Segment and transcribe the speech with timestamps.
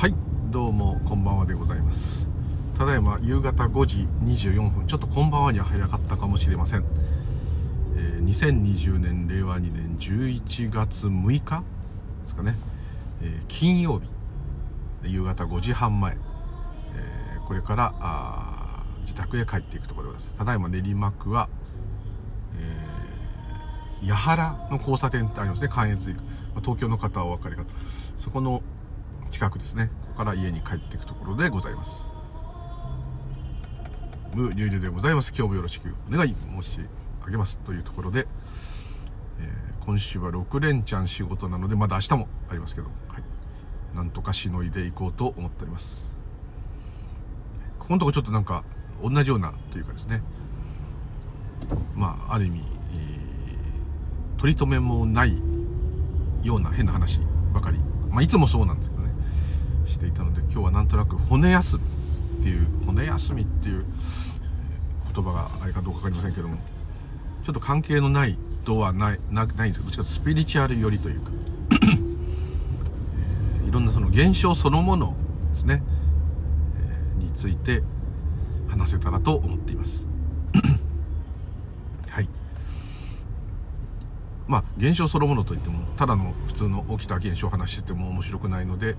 [0.00, 0.14] はい
[0.50, 2.26] どうもこんばんはでございます。
[2.78, 6.86] ただいま夕方5時24分ちょっとこんばんはには早かったかもしれません、
[7.98, 11.62] えー、2020年令和2年11月6日
[12.22, 12.56] ですかね、
[13.20, 14.00] えー、金曜
[15.02, 16.16] 日夕方5時半前、
[16.94, 20.30] えー、これからあ自宅へ帰っていくところです。
[20.38, 21.50] ただいま練馬区は、
[22.58, 25.68] えー、八原の交差点ってありますね。
[25.68, 26.16] 関越
[26.60, 27.68] 東京の方はお分かりかと。
[28.18, 28.62] そこの
[29.30, 29.90] 近くですね。
[30.10, 32.10] から家に帰っていくところでございます。
[34.34, 35.32] 無入流でございます。
[35.36, 36.78] 今日もよろしくお願い申し
[37.24, 38.28] 上げますというところで、
[39.40, 46.12] えー、今週は6連チャン仕事なのでまだ明日もありますけど、はい、なんとかしのいでいこうと思っております。
[47.78, 48.62] ここのとこちょっとなんか
[49.02, 50.22] 同じようなというかですね。
[51.96, 55.42] まあある意味、えー、取り留めもない
[56.42, 57.20] ような変な話
[57.52, 57.80] ばかり。
[58.10, 58.99] まあいつもそうなんですけど。
[59.90, 61.82] していたので今日はなんとなく骨休み
[62.40, 63.84] っていう骨休みっていう
[65.14, 66.56] 言葉があれかどうか分かりませんけども
[67.44, 71.30] ちょっと関係のないとはないなないんですけどどっちかスピリチュアル寄りというか
[71.72, 75.14] えー、いろんなその現象そのもの
[75.52, 75.82] ですね、
[77.18, 77.82] えー、について
[78.68, 80.06] 話せたらと思っています。
[82.08, 82.28] はい。
[84.46, 88.96] まあ現象そのものといってもただの普通の起きた現象を話してても面白くないので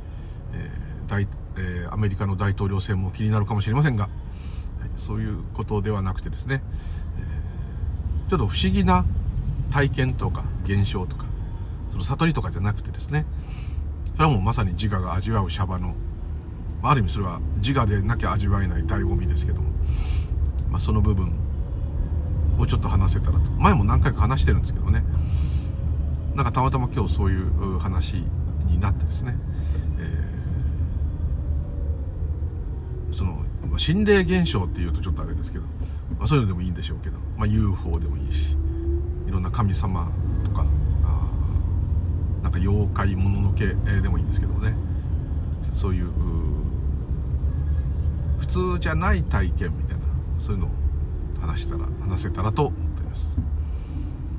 [0.54, 4.12] えー大えー、アメリカの大統領選も気になるかもしれませんが、はい、
[4.96, 6.64] そういうことではなくてですね、
[7.18, 9.06] えー、ちょっと不思議な
[9.72, 11.26] 体験とか現象とか
[11.92, 13.26] その悟りとかじゃなくてですね
[14.16, 15.96] それはもうまさに自我が味わうシャバの、
[16.82, 19.70] あ、ある意味それは自我でなきゃ味わえない醍醐味ですけども、
[20.70, 21.34] まあ、その部分
[22.58, 23.52] をちょっと話せたらと。
[23.52, 25.04] 前も何回か話してるんですけどね。
[26.36, 28.24] なんかたまたま今日そういう話
[28.68, 29.36] になってですね、
[30.00, 30.32] えー
[33.12, 33.44] その、
[33.78, 35.66] 心霊現象っていうとちょっとあれですけど、
[36.18, 38.56] まあ、そういうのでもいいんでしょうけど、まあ、UFO でもいいし
[39.28, 40.12] いろんな神様
[40.44, 40.66] とか
[41.04, 41.30] あ
[42.44, 44.76] なんか妖怪もののけでもいいんですけどもね。
[45.74, 46.12] そういう
[48.40, 50.04] 普通じゃない体験みたいな
[50.38, 50.70] そういうのを
[51.40, 53.28] 話したら話せたらと思っています、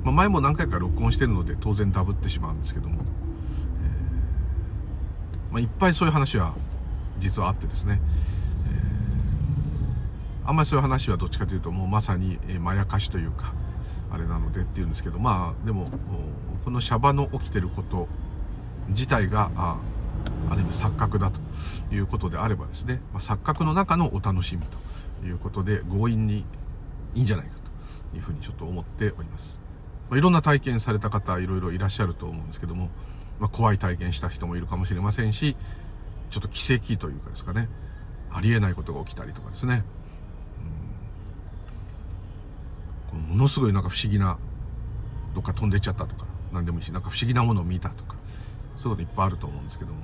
[0.04, 6.54] まあ、前も何回か録音してるので当然ダブってしまうんですけども、えーまあ、いっぱいそういう話は
[7.18, 8.00] 実はあってですね。
[10.44, 13.52] あんまりそういう話はどっちかというともうまさに、まやかしというか
[14.10, 15.88] あれなのでっていうんですけどまあでも
[16.64, 18.08] このシャバの起きてること
[18.88, 19.78] 自体があ
[20.50, 24.62] ある意味錯覚だということであればですね、ま、錯覚の中のお楽しみ
[25.20, 26.44] ということで強引に
[27.14, 27.52] いいんじゃないか
[28.10, 29.58] というふうにちょっと思っております、
[30.10, 32.90] ま、いろんな体験された方いろいろいらっしゃると思うんですけども、
[33.38, 35.56] ま、怖い体験した人もいるかもしれませんし
[36.30, 37.68] ちょっと奇跡というかですかね
[38.30, 39.84] ありえないことが起きたりとかですね。
[43.12, 44.38] ものすごいなんか不思議な
[45.34, 48.16] どっか飛んでっちゃったとか何でもいいしなんか不思議なものを見たとか
[48.76, 50.00] そういうこといっぱいあると思うんですけども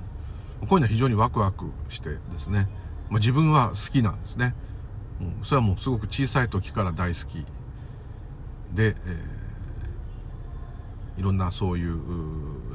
[0.67, 2.67] こういうのは非常にワクワクしてですね、
[3.09, 4.53] まあ、自分は好きなんですね、
[5.21, 7.45] うん、それはもうすごく小さい時から大好き
[8.73, 11.99] で、えー、いろんなそういう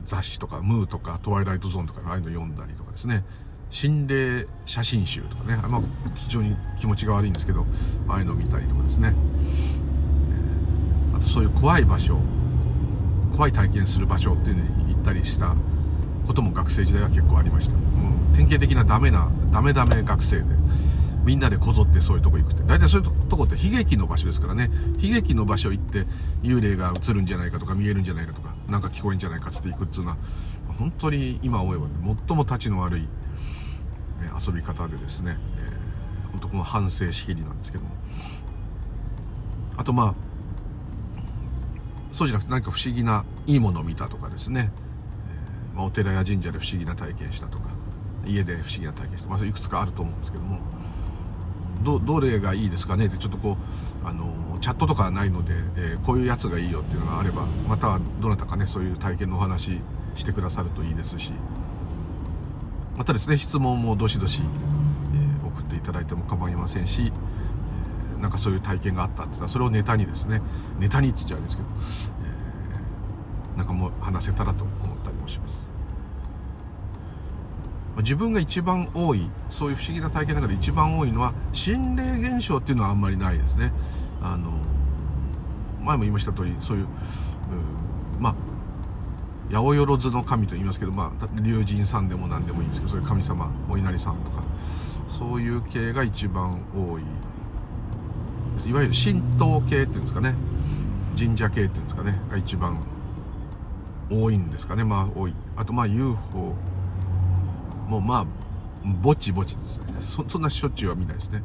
[0.06, 3.25] 雑誌とか「ムー」とか「トワイライトゾーン」とかああいうの読んだりとかですね。
[3.71, 5.81] 心霊写真集とかねまあ
[6.15, 7.66] 非常に気持ちが悪いんですけど
[8.06, 9.15] ああいうのを見たりとかですね。
[11.24, 12.18] とそういう怖い場所
[13.32, 15.56] 怖い体験する場所っていうのに行ったりした
[16.26, 20.44] ことも学生時代は結構ありました、うん、典型的なダメなダメダメ学生で
[21.24, 22.62] みんなでこぞってそういうとこ行くって。
[22.64, 24.70] 大体そういうとこって悲劇の場所ですからね。
[24.98, 26.06] 悲劇の場所行って
[26.42, 30.16] 幽霊が映るんじゃないかとか見えるんじゃないかとか何か聞こえんじゃないかっつって行くっていうのは
[30.78, 31.92] 本当に今思えば、ね、
[32.28, 33.08] 最もたちの悪い
[34.46, 37.91] 遊び方でですね、えー、本当この反省しきりなんですけども。
[39.76, 40.14] あとまあ
[42.14, 44.70] そうじゃなくて何か不思議ないいものを見たとかですね、
[45.72, 47.65] えー、まあ、お寺や神社で不思議な体験したとか
[48.24, 50.60] 家で不思議な体験した、まあ、いくつかあると思うんですけども。
[51.83, 53.06] どどれがいいですかね？
[53.06, 53.59] ってちょっとこ
[54.04, 59.80] うあのチャットとかないので、えー、こういうやつがいいよっていうのがあればまたどなたかねそういう体験のお話
[60.15, 61.33] してくださるといいですし。
[62.97, 64.41] またですね質問もどしどし、
[65.12, 67.12] えー、送っていただいても構いませんし
[68.24, 70.41] なんかそういう体験があったって言ったらそれをネタにですね
[70.80, 71.68] ネタにって言っちゃうんですけど、
[73.53, 75.68] えー、なんかもう話せたらと思ったりもします。
[77.98, 83.72] 自分が一番多いそういう不思議な体験の中で一番多いのは心霊現象っていうのはあんまりないですね
[84.21, 84.50] あの
[85.84, 86.88] 前も言いました通りそういう
[88.18, 88.34] まあ
[89.53, 94.42] 八百万の神と言いますけど、まあ、龍神さんでも何でもいいんですけどそういう神様お稲荷さんとか
[95.09, 97.03] そういう系が一番多い
[98.66, 100.34] いわゆる神道系っていうんですかね。
[101.18, 102.18] 神社系っていうんですかね。
[102.30, 102.78] が一番
[104.10, 104.84] 多いんですかね。
[104.84, 105.34] まあ多い。
[105.56, 106.54] あとまあ UFO
[107.89, 108.27] もまあ
[109.03, 109.84] ぼちぼちですね。
[110.01, 111.42] そそんなしょっちゅうは見ないですね、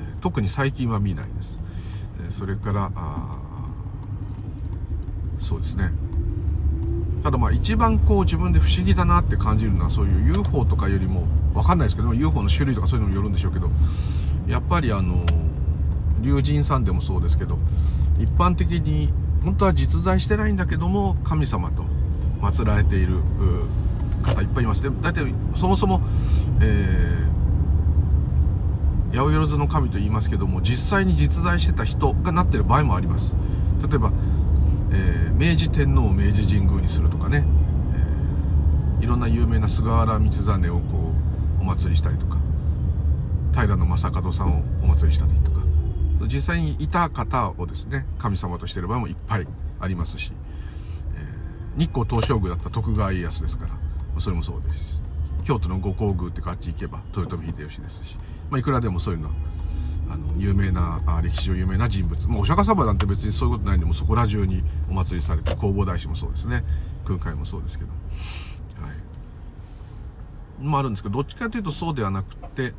[0.00, 1.58] え、特に最近は見ないです、
[2.28, 3.38] え、それからあ
[5.38, 5.92] そうですね。
[7.22, 13.68] ただまあ一番こう自分で不思議だなって感じるのはそういう UFO とかよりも分かんないですけど UFO の種類とかそういうのもよるんでしょうけど
[14.46, 15.24] やっぱりあの
[16.22, 17.58] 龍神さんでもそうですけど
[18.18, 19.12] 一般的に
[19.44, 21.84] 本当は実在してないんだけども神様と
[22.40, 23.20] 祀られている
[24.22, 26.00] 方いっぱいいますで大体そもそも、
[26.60, 33.34] えー、八百万の神と言いますけども実際に実在してた人がなってる場合もあります。
[33.88, 34.10] 例えば、
[34.90, 37.44] えー、明治天皇を明治神宮にするとかね、
[38.98, 41.12] えー、いろんな有名な菅原道真をこ
[41.60, 42.38] うお祭りしたりとか
[43.52, 45.55] 平将門さんをお祭りしたりとか。
[46.22, 49.46] 実際にいた方をですね神様としてる場合もいっぱい
[49.80, 50.32] ありますし、
[51.14, 53.72] えー、日光東照宮だった徳川家康ですから
[54.20, 55.00] それもそうです。
[55.44, 58.16] 京都の五香宮ってかあっち行けば豊臣秀吉ですし、
[58.50, 59.34] まあ、いくらでもそういうのは
[60.10, 66.64] あの有名なあ歴史上有名な人物、まあ、お釈迦様なんて別にそういうことないんでもそこら中にお祭りされて弘法大師もそうですね。
[67.04, 67.90] 空海もそうですけど。
[68.82, 68.92] は
[70.60, 70.64] い。
[70.64, 72.72] もあるんですけどどっちかというとそうではなくて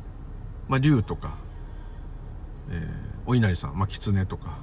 [0.68, 1.36] まあ竜とか、
[2.70, 4.56] えー、お稲荷さんまあ狐とか。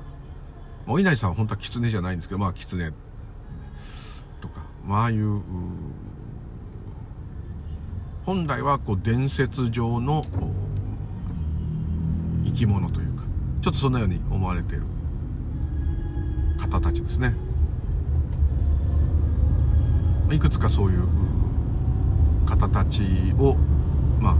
[0.88, 2.92] お稲荷さんは本当は狐じゃないんですけどまあ狐。
[4.42, 5.42] とかまあああいう
[8.26, 10.24] 本来はこう伝説上の
[12.44, 13.22] 生き物というか
[13.62, 14.84] ちょっとそんなように思われている
[16.60, 17.36] 方たちですね。
[20.32, 21.08] いくつかそういう
[22.48, 23.04] 方たち
[23.38, 23.56] を
[24.20, 24.36] まあ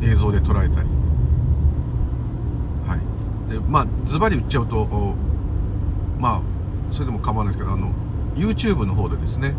[0.00, 0.88] 映像で捉えたり
[3.48, 4.86] でまあズバリ言っちゃうと
[6.18, 6.40] まあ
[6.92, 7.92] それでも構わないですけどあの
[8.34, 9.54] YouTube の方でですね、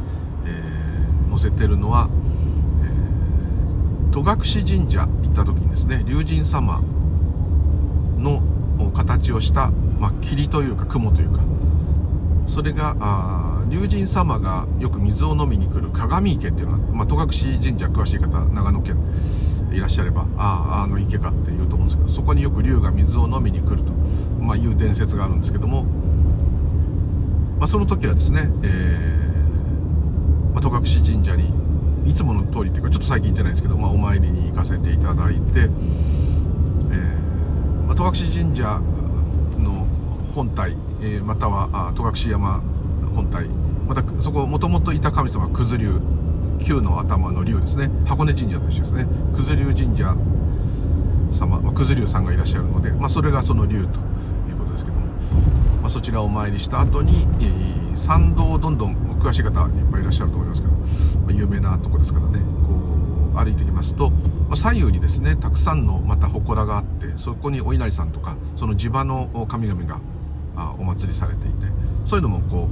[0.45, 2.09] えー、載せてるのは
[4.15, 4.25] 戸隠
[4.65, 6.81] 神社行った時にですね龍神様
[8.17, 8.41] の
[8.93, 11.41] 形をした、まあ、霧というか雲というか
[12.47, 18.97] それがあ龍神様がよく水を飲みに来る鏡池っていうのは、まあ、戸隠神社詳しい方長野県
[19.75, 23.91] いらっしゃればあああの池かって言うと思うんですけどそこによく龍が水を飲みに来ると、
[24.39, 25.83] まあ、いう伝説があるんですけども、
[27.59, 31.53] まあ、その時はですね、えーまあ、戸隠神社に
[32.09, 35.67] いつもの通りっていうかちょっと最近行ってないですけど、まあ、お参りに行かせていただいて、えー
[37.85, 38.79] まあ、戸隠神社
[39.59, 39.87] の
[40.33, 42.61] 本体、えー、または戸隠山
[43.13, 43.47] 本体
[43.87, 46.01] またそこもともといた神様九頭竜
[46.63, 47.89] 九の頭の竜ですね。
[48.05, 49.07] 箱根神社と一緒ですね。
[49.35, 50.15] 九頭竜神社
[51.31, 53.99] 様、九頭竜さんがいらっしゃるので、まあ、それがその竜と
[54.49, 55.05] いうことですけども、
[55.81, 60.75] まあ、そちらをお参りした後に、えー、参道をどんどん詳しい方いっぱいいらっしゃると思いますけど
[61.25, 62.73] まあ、有名なとこですからねこ
[63.33, 69.99] う歩いてきますと、まあ、左右にですねたくさんのまた祠があってそこにお稲荷さんとかその地場の神々が
[70.55, 71.67] あお祭りされていて
[72.05, 72.69] そういうのもこ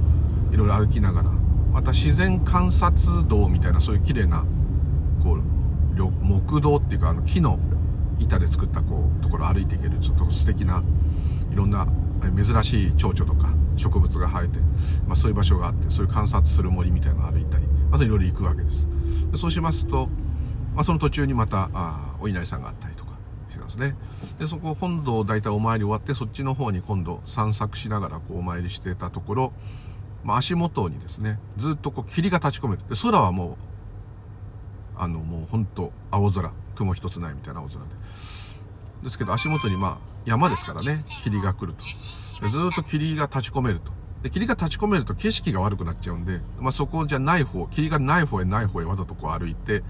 [0.50, 1.30] ういろいろ歩きながら
[1.74, 4.44] また自然観察道みたいなそういう綺麗な
[5.24, 5.42] こう
[6.22, 7.58] 木道っていうかあの木の
[8.20, 10.84] 板で作ったこうところ歩いていけるちょっと素敵な
[11.52, 11.88] いろんな
[12.36, 14.60] 珍しい蝶々とか植物が生えて、
[15.06, 18.86] まあ、そういう場所があってそういう観察する森みたいなのを歩いたりまたいろいろ行くわけです。
[19.32, 20.08] でそうしますと、
[20.76, 23.10] まあ、その途中にまたあお稲荷さんがあったりとか
[23.50, 23.96] してますね。
[24.38, 29.52] でそこ本堂大体お参り終わってそっちの方に今度散策しながらこうお参りしてたところ、
[30.24, 33.54] まあ、足元にですねずっとこう霧が立ち込めるで空はもう
[34.96, 37.84] あのもう本当青空雲一つないみたいな青空で。
[39.02, 41.84] ですけど足元にまあ山ですからね霧が来ると。
[42.40, 43.92] でずっと霧が立ち込めると。
[44.22, 49.82] で霧が立ち込めると景色が悪くなっちゃうんで、まあ、そこじゃない方霧がない方へない方へわざとこう歩いて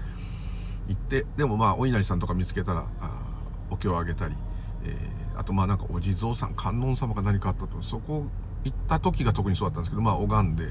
[0.89, 3.21] 行ってでもまあお稲荷さんとか見つけたらあ
[3.69, 4.35] お経をあげたり、
[4.83, 8.25] えー、あとまあなんかお地蔵さん観音様が何かあったとそこ
[8.65, 10.65] 行った時が特にそうだったんですけどまあ拝んで、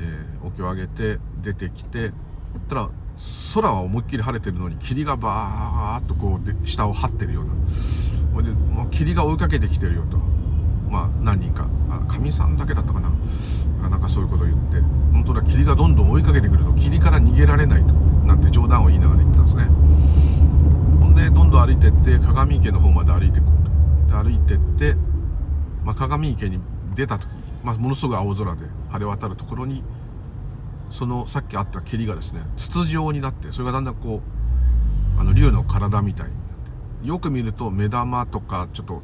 [0.00, 2.12] えー、お経をあげて出てきて
[2.68, 2.90] たら
[3.54, 7.50] 空は思いっきり晴れてるのに霧がバーッとこうで下を張ってるような。
[8.42, 10.16] で、まあ、霧が追いかけてきてるよと。
[10.88, 11.68] まあ何人か。
[12.08, 13.10] かみさんだけだったかな。
[13.88, 14.80] なんかそういうことを言って。
[15.12, 17.92] 本当だ霧がどんどん追いかけてくると霧から逃げられないと。
[17.92, 19.64] なんて冗談を言いながら言ったんですね。
[21.00, 24.22] ほんでどんどん歩いてって鏡池の方まで歩いていこうと。
[24.24, 24.96] で歩いてって、
[25.84, 26.60] まあ、鏡池に
[27.00, 27.28] 出た時、
[27.62, 29.82] まあ、ものすごい青空で晴れ渡るところに
[30.90, 34.20] そのさっきあった霧がですね筒状になってそれがだんだんこ
[35.16, 36.42] うあの竜の体みたいになっ
[37.02, 39.02] てよく見ると目玉とかちょっと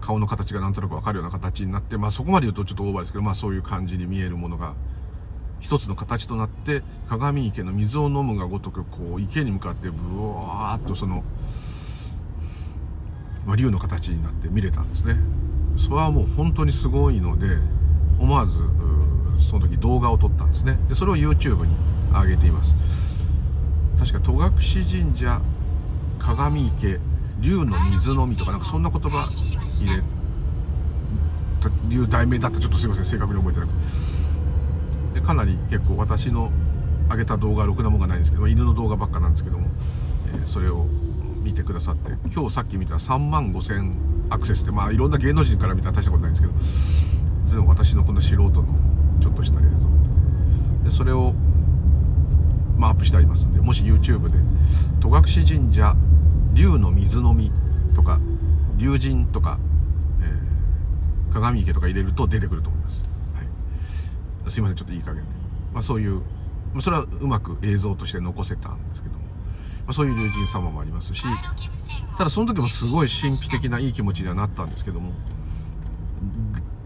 [0.00, 4.74] 顔の形がなんとなく分かるような形になってまあそこまで言うとちょっとオーバーですけどまあそういう感じに見えるものが
[5.58, 9.96] 一つの形となって鏡池の水を飲むがごとくこう池に向かってブ
[10.34, 11.24] ワーッとその、
[13.46, 15.16] まあ、竜の形になって見れたんですね。
[15.78, 17.58] それはもう本当にすごいので
[18.18, 18.62] 思わず
[19.38, 20.78] その時動画を撮ったんですね。
[20.88, 21.74] でそれを YouTube に
[22.12, 22.74] 上げています。
[23.98, 24.50] 確か戸隠
[24.84, 25.40] 神社
[26.18, 26.98] 鏡池
[27.40, 30.02] 竜の水飲みとかなんかそんな言葉入れ
[31.88, 32.60] 竜題名だった。
[32.60, 33.78] ちょっとすいません正確に覚えてなくて。
[35.20, 36.50] でかなり結構私の
[37.10, 39.66] 上げた動画ろくなもんがないんですけど犬の動画ばっかなんですけども、
[40.28, 40.86] えー、それを
[41.42, 48.64] 見てくださって今日さっき見たら3万5000アクセスってまあいろんな芸能人から見たら大したことないんですけどでも私のこの素人の
[49.20, 49.96] ちょっとした映像。
[50.86, 51.34] でそれを、
[52.76, 54.38] まあ、アップしてありますんでもし YouTube で
[55.00, 55.96] 戸隠神社
[56.54, 57.50] 竜の水飲み
[57.94, 58.20] とか
[58.76, 59.58] 竜神とか、
[60.20, 63.04] えー、鏡池とか入れると出てくると思います、
[63.34, 63.42] は
[64.46, 65.30] い、すいませんちょっといい加減で、
[65.72, 66.22] まあ、そういう
[66.78, 69.28] それはうまく映像として残せたんですけども、ま
[69.88, 71.24] あ、そういう竜神様もありますし
[72.16, 75.12] ただその時もすごい神秘的ないい気持ちにはなったんですけども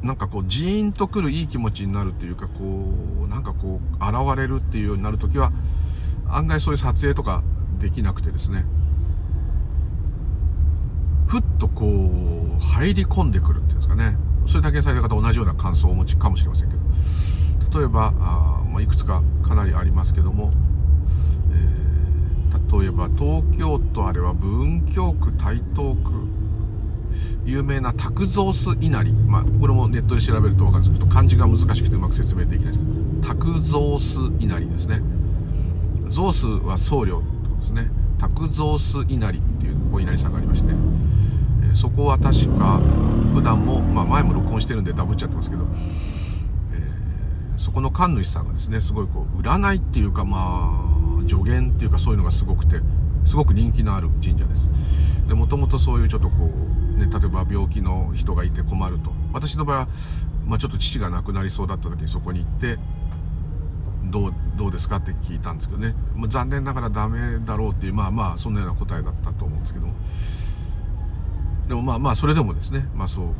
[0.03, 2.63] なんかこうジーンとくるいい気持ちになるっていうかこ
[3.25, 5.53] うなんかこう現れるっていうようになる時は
[6.29, 7.43] 案外そういう撮影とか
[7.79, 8.65] できなくてですね。
[11.27, 14.17] ふっとこう入り込んでくるっていうんですかね。
[14.47, 17.79] それだけされた方同じような感想をお持ちかもしれませんけど。
[17.79, 20.53] 例えばあ、まあ、いくつかかなりありますけども、
[22.71, 26.41] えー、例えば東京都あれは文京区台東区。
[27.45, 32.91] 有名な卓造巣稲荷、まあ、これもネットで調べると分かるんですけど漢字が難しくてうまく説明できないですけど。
[33.35, 35.01] 卓造巣稲荷ですね。
[36.09, 37.91] 造巣は僧侶ってことですね。
[38.19, 40.71] 卓造巣稲荷っていうお稲荷さんがありまして、
[41.73, 42.81] え、そこは確か
[43.35, 45.65] 普段も、まあ、前も録音してるんでダブっちゃってますけど、
[46.75, 52.81] えー、そこの神主さんがですねすごいこう占いっていうかまあ助言っていうかそういうのがすごくて
[53.25, 54.69] すごく人気のある神社です。
[55.29, 56.51] でもともとそういうちょっとこ
[56.97, 59.13] う、ね、例えば病気の人がいて困ると。
[59.33, 59.89] 私の場合は、
[60.47, 62.79] まあ、ちょっと父が亡くなりそうだった時にそこに行って
[64.11, 69.93] どうどうですかって聞いたんですけどね、まあ、残念ながらダメだろうっていうまあまあそんなような答えだったと思うんですけども。
[71.69, 73.33] でもまあまあそれでもですねまあそういう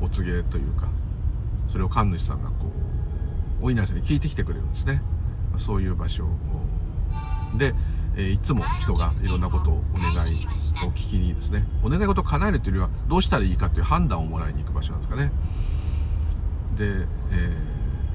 [0.00, 0.88] お告げというか
[1.68, 2.66] それを神主さんがこ
[3.60, 5.02] うお稲荷さんに聞いてきてくれるんですね。
[5.58, 6.28] そういう場所
[7.56, 7.74] で
[8.18, 10.20] えいつも人がいろんなことをお願いを
[10.90, 11.64] 聞きにですね。
[11.84, 15.30] お願い事を叶えるというよりはどうしたらいいかという判断をもらいに行く場所なんですかね。
[16.76, 17.56] で、え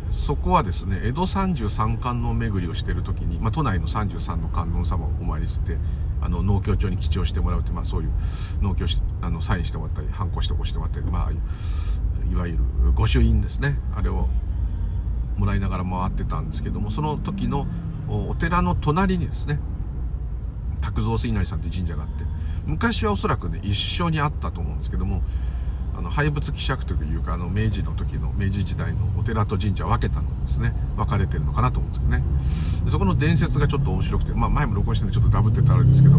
[0.10, 5.78] ー、そこはですね江戸33観音巡りをしている時に、まあ、都内の33の観音様をお参りして
[6.22, 8.12] あの農協長に記帳してもらうって、まあ、そういう
[8.62, 8.86] 農協
[9.22, 11.32] あのサインしてもらったりハンコして押してもらったり、まあ、
[12.30, 12.60] いわゆる
[12.94, 13.78] 御朱印ですね。
[13.96, 14.28] あれを
[15.38, 17.66] もらいながら回ってたんですけどもその時の
[18.10, 19.60] お寺の隣にですね
[20.82, 22.26] 卓造水稲荷さんって神社があって
[22.66, 25.22] 昔はおそらくね一緒にあったと思うんですけども
[25.96, 32.24] あの廃仏希釈というかあの明治の時の明治時代のお寺と神社分けたのですね分かれてるのかなと思うんですけどね。
[32.90, 36.18] そこの伝説がちょっと面白くてまあ前も録音してるんでちょっとダブってたらあれですけど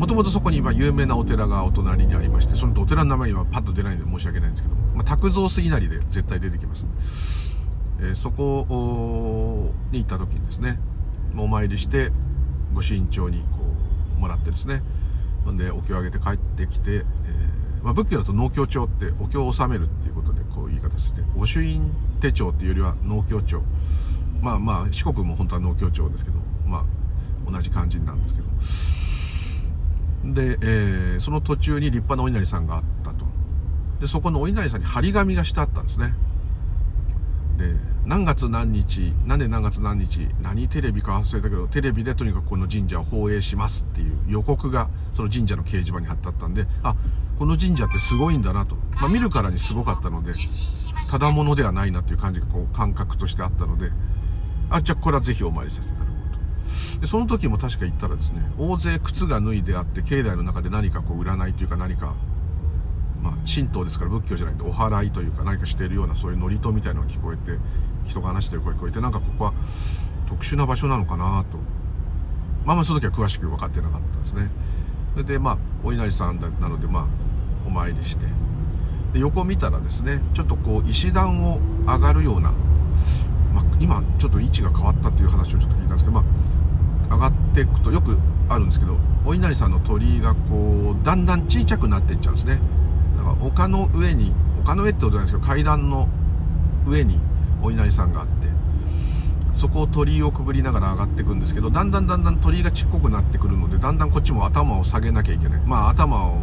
[0.00, 6.86] もともとそこに今有名なお寺がお隣にありましてそのお寺の名前今パッと出ないんで申し訳ないんですけど、まあ、卓造水稲荷で絶対出てきます、
[8.02, 10.78] え、そこに行った時にですね
[11.36, 12.10] お参りして
[12.74, 13.46] ご慎重にこ
[14.16, 14.82] うもらってですね
[15.44, 17.04] ほんでお経をあげて帰ってきて、えー、
[17.82, 21.90] まあ、仏教だと農協帳ってお経を納めるっていうことでこう言い方して御朱印
[22.20, 23.62] 手帳っていうよりは農協帳
[24.40, 28.48] まあまあ四国も本当は農協帳ですけどまあ同じ感じなんですけど。
[30.22, 33.24] で、えー、その途中に立派なお稲荷さんがあったと。
[34.00, 36.14] でそこのお稲荷さんに張り紙がしてあったんですね。
[37.60, 37.74] で
[38.06, 46.96] 何月何日何年何月何日何テレビか忘れたけどテレビでとにかくこの神社を放映しますっていう予告がその神社の掲示板に貼ってあったんであ
[47.38, 50.32] この神社ってすごいんだなと、まあ、見るからにすごかったので
[51.10, 53.90] ただものではないなっていう感じがこう感覚としてあったので
[54.70, 57.00] あじゃあこれはぜひお参りさせていただこうと。
[57.00, 62.14] でその時も確か行ったらですね大勢靴が脱いであって境内の中で何かこう占いというか何か
[63.22, 67.58] まあ、神道ですから仏教じゃないんでお祓いというか何かしているようなそういう祝詞みたいなのが聞こえて
[68.06, 69.54] 人が話してる声聞こえてなんかここは
[70.26, 71.58] 特殊な場所なのかなと。
[72.64, 74.50] まあまあその時は詳しく分かってなかったですね。
[75.12, 77.06] それでまあお稲荷さんなのでまあ
[77.66, 78.26] お参りして。
[79.12, 82.52] で横見たらですねちょっとこう石段を上がるような
[83.54, 86.24] まあ、今ちょっと位置が変わったっていう話をちょっと聞いたんですけど、ま
[87.10, 88.16] あ、上がっていくとよく
[88.48, 92.60] あるんですけどお稲荷さんの鳥居がこうだんだん小さくなっていっちゃうんですね。
[93.20, 96.08] だから丘の上に丘の上ってことなんですけど階段の
[96.86, 97.20] 上に
[97.62, 98.48] お稲荷さんがあって
[99.52, 105.60] そこを鳥居をくぐりながら上がっていくんですけどだんだんだんだん鳥居がちっこくなってくるのでだんだんこっちも頭を下げなきゃいけない。
[105.66, 106.36] まあ頭を、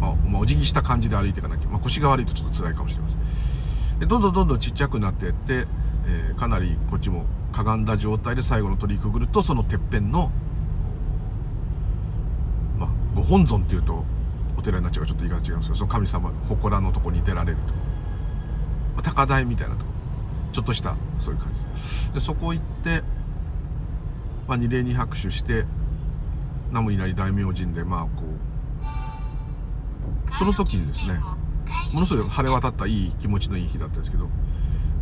[0.00, 3.98] まあ、まあ、お辞儀した感じで歩いていかなきゃ、まあ、腰が悪いとちょっと辛いかもしれません。
[3.98, 5.66] でどんどんどんどんちっちゃくなっていって、
[6.06, 10.30] えー、かなりこっちもかがんだ状態で最後の鳥居くぐるとそのてっぺんの、
[12.78, 14.04] まあ、ご本尊っていうと
[14.56, 17.62] お寺になっちゃうかちょっと言い方違うんですけどその神様の祠のとこに出られると、
[18.94, 19.92] まあ、高台みたいなとこ。
[20.52, 22.14] ちょっとしたそういう感じ。
[22.14, 23.02] でそこ行って、
[24.46, 25.64] まあ、二礼に拍手して
[26.68, 28.24] 南無稲荷大明神でまあこ
[30.30, 31.20] うその時にですね
[31.92, 34.28] ものすごい晴れ渡ったいい気持ちのいい日だったんですけど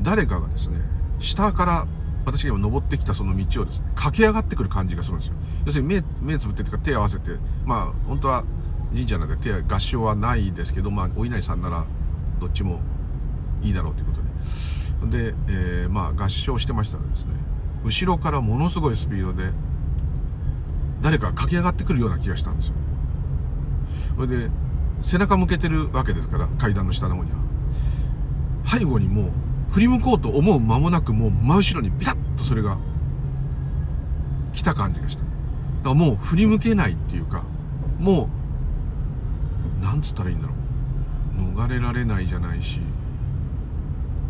[0.02, 0.78] 誰かがですね
[1.18, 1.86] 下から
[2.24, 5.34] 私が今登ってきたその道をですね駆け上がってくる感じがするんですよ。
[5.66, 7.32] 要するに目目つぶってとか手合わせて
[7.64, 8.44] まあ本当は
[8.92, 11.84] 神社なんで手合唱はないですけどまあお稲荷さんなら
[12.40, 12.80] どっちも
[13.62, 14.20] いいだろうということ
[15.06, 15.30] で。
[15.30, 17.32] で、えー、まあ合唱してましたらですね
[17.84, 19.50] 後ろからものすごいスピードで
[21.02, 22.74] 誰かが駆け上がってくるような気がしたんですよ。
[24.16, 24.50] それで
[25.02, 27.38] 背中向けてるわけですから階段の下の方には。
[28.66, 29.30] 背後にもう
[29.70, 32.76] 振り向こうと思う間もなくもう真後ろにビタッとそれが
[34.52, 35.22] 来た感じがした。
[35.22, 35.30] だか
[35.84, 37.44] らもう振り向けないっていうか
[37.98, 38.39] もう
[39.80, 40.56] なんつったらいいんだろう。
[41.56, 42.80] 逃れられないじゃないし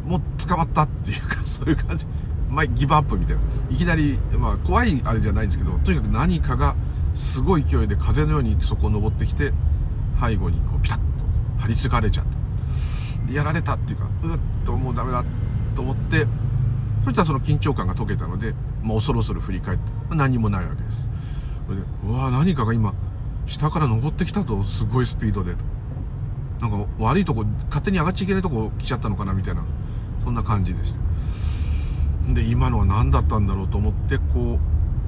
[0.06, 2.06] もう捕まったっていうか そういう感じ。
[2.48, 3.42] まあギブアップみたいな。
[3.70, 6.74] いきなりまあ怖いあれじゃないんですけどとにかく何かが
[7.14, 9.52] すごい勢いで風のようにそこを登ってきて
[10.20, 11.04] 背後にこうピタッと
[11.58, 13.32] 張り付かれちゃった。
[13.32, 15.24] やられたっていうかうっともうダメだ
[15.74, 16.26] と思って
[17.04, 21.06] そしたらその緊張感が解けたので、まあ、恐る恐る振り返って何もないわけです。
[21.68, 22.92] でうわ何かが今
[23.50, 25.54] 下から登ってきたとすごいスピードで
[26.60, 29.64] なんか悪いとこ勝手に上がっちゃいけないとこ来ちゃったのかなみたいな
[30.24, 31.00] そんな感じでした。
[32.32, 34.58] で今のは何だったんだろうと思ってこ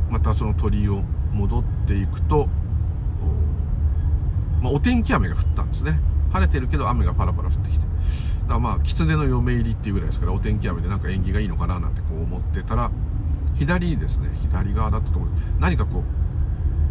[0.09, 1.03] うまたその鳥居を
[1.33, 2.49] 戻っていくと
[4.61, 5.99] まあ、お天気雨が降ったんですね。
[6.33, 7.85] 晴れてるけど雨がパラパラ降ってきて。
[8.43, 12.91] だからまあ狐の嫁入りっていうぐらいですからお天気雨でなんか縁起がいいのかななんてこう思ってたら
[13.55, 14.31] 左にですね。
[14.41, 15.31] 左側だったと思う。
[15.61, 16.22] 何かこう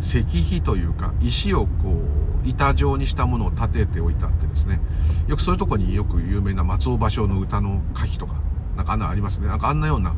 [0.01, 1.91] 石碑というか石をこ
[2.43, 4.81] う板状にしたものを立てておいてあってですね。
[5.27, 8.33] よくそういうとこによく有名な松尾芭蕉の歌の歌碑とか
[8.75, 9.47] なんかあんなありますね。
[9.47, 10.15] なんかあんなような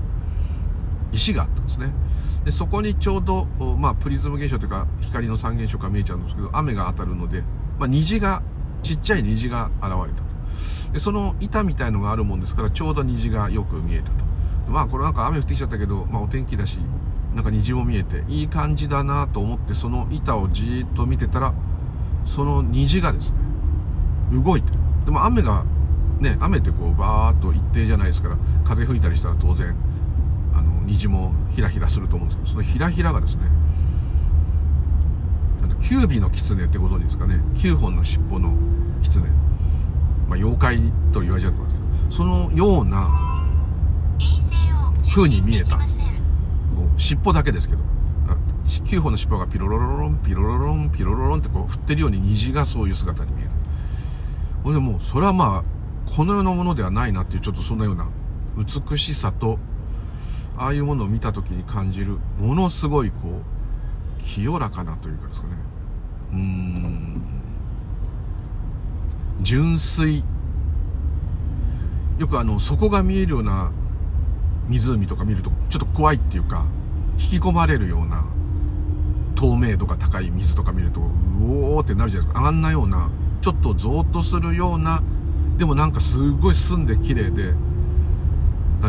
[1.12, 1.93] 石があったんですね。
[2.46, 3.46] でそこにちょうど、
[3.78, 7.41] まあ、プリズム現象というか光の三現象が見えちゃうんですけど雨が当たるので、
[7.80, 8.41] まあ、虹が
[8.82, 10.24] ちっちゃい虹が現れたと。
[10.93, 14.26] でその板みたいのがあるもんですからちょうど虹がよく見えたと。
[14.69, 16.80] まあこれなんか雨降ってきちゃったけど、まあ、お天気だし
[17.36, 21.54] なんか虹も見えていい感じだなと思ってその板をじーっと見てたら
[22.26, 23.38] その虹がですね
[24.32, 24.80] 動いてる。
[25.06, 25.65] でも雨が
[26.19, 29.76] ね雨ってこうバーっと一定じゃないですから風吹いたりしたら当然
[30.86, 33.43] 虹もひらひらすると思うんですけどそのひらひらがですね
[35.82, 38.54] キュービの狐ってご存知ですかね？9本の尻尾の
[39.02, 39.28] 狐、ま
[40.30, 40.80] あ、妖怪
[41.12, 43.10] と言われちゃってますけどそのような
[45.13, 45.78] 風に見えた
[46.98, 47.82] 尻尾だけですけど。
[48.65, 53.52] 9本の尻尾がピロロロロンピロロロンピロロロンってこう振ってるように虹がそういう姿に見えた
[54.63, 58.08] ほんでもうそれはまあこの世のものではないなっていうちょっとそんなような
[58.58, 59.60] 美しさと
[60.58, 63.41] ああいうものを見た時に感じるものすごいこ
[64.19, 65.54] う清らかなというかですかね。
[66.32, 67.22] うーん。
[69.41, 70.24] 純粋。
[72.19, 73.72] よくあの底が見えるような
[74.69, 76.65] 湖とか見るとちょっと怖いっていうか
[77.17, 78.26] 引き込まれるような
[79.36, 81.04] 透明度が高い水とか見るとう
[81.76, 82.47] おーってなるじゃないですか。
[82.47, 83.10] あんなような
[83.41, 85.02] ちょっとゾーッとするような
[85.58, 87.54] でもなんかすごい澄んで綺麗で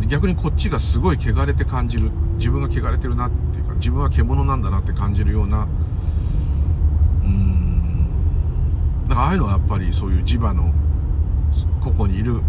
[0.06, 5.68] 逆にこっちがすごい汚れて感じる自分が汚れてるなっていうか自分は獣なんだなって感じるような
[7.22, 8.08] うん
[9.08, 10.72] だかああいうのはやっぱりそういう磁場の
[11.80, 12.40] ここにいる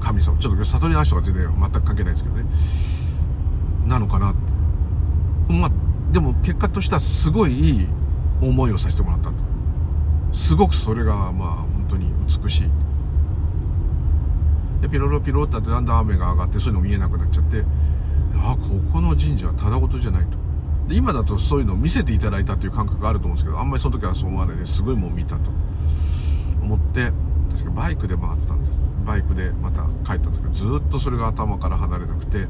[0.00, 0.38] 神様。
[0.38, 2.44] ちょっと悟りの話とか全然全く関係ないですけどね。
[3.86, 4.47] なのかなって。
[5.48, 5.70] まあ
[6.12, 7.88] でも結果としてはすごいいい
[8.40, 9.34] 思いをさせてもらったと。
[10.32, 12.70] すごくそれがまあ本当に美しい。
[14.80, 17.64] でピロロピロってだんだん雨が上がってそういうの見えなくなっちゃって
[18.36, 20.38] あここの神社はただごとじゃないと。
[20.88, 25.50] で今だとそういうのを見せていただいたっていう感覚があると思うんですけどあんまりその時はそう思わないですごいもう見たと。
[26.62, 27.12] 思って
[27.50, 28.78] 確かバイクで回ってたんです。
[29.04, 32.46] バイクでまた帰ったんですけどずっとそれが頭から離れなくて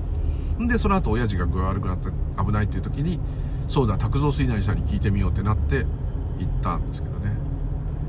[0.67, 2.09] でその後親父が具合悪くなって
[2.45, 3.21] 危ないっていう時に
[3.69, 5.85] そうだ拓蔵水内さんに聞いてみようってなって
[6.39, 7.33] 行ったんですけどね。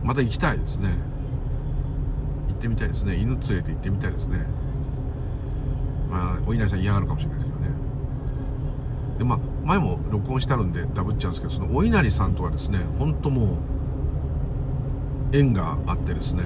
[0.03, 0.89] また行きたいですね。
[2.47, 3.15] 行ってみたいですね。
[3.17, 4.45] 犬連れて行ってみたいですね。
[6.09, 7.71] まあお稲荷さん嫌がるかもしれないですけどね。
[9.17, 13.57] でまあ前も録音してあるんでダブっちゃうんですけどそのお稲荷さんとはですね本当も
[15.31, 16.43] う縁があってですね、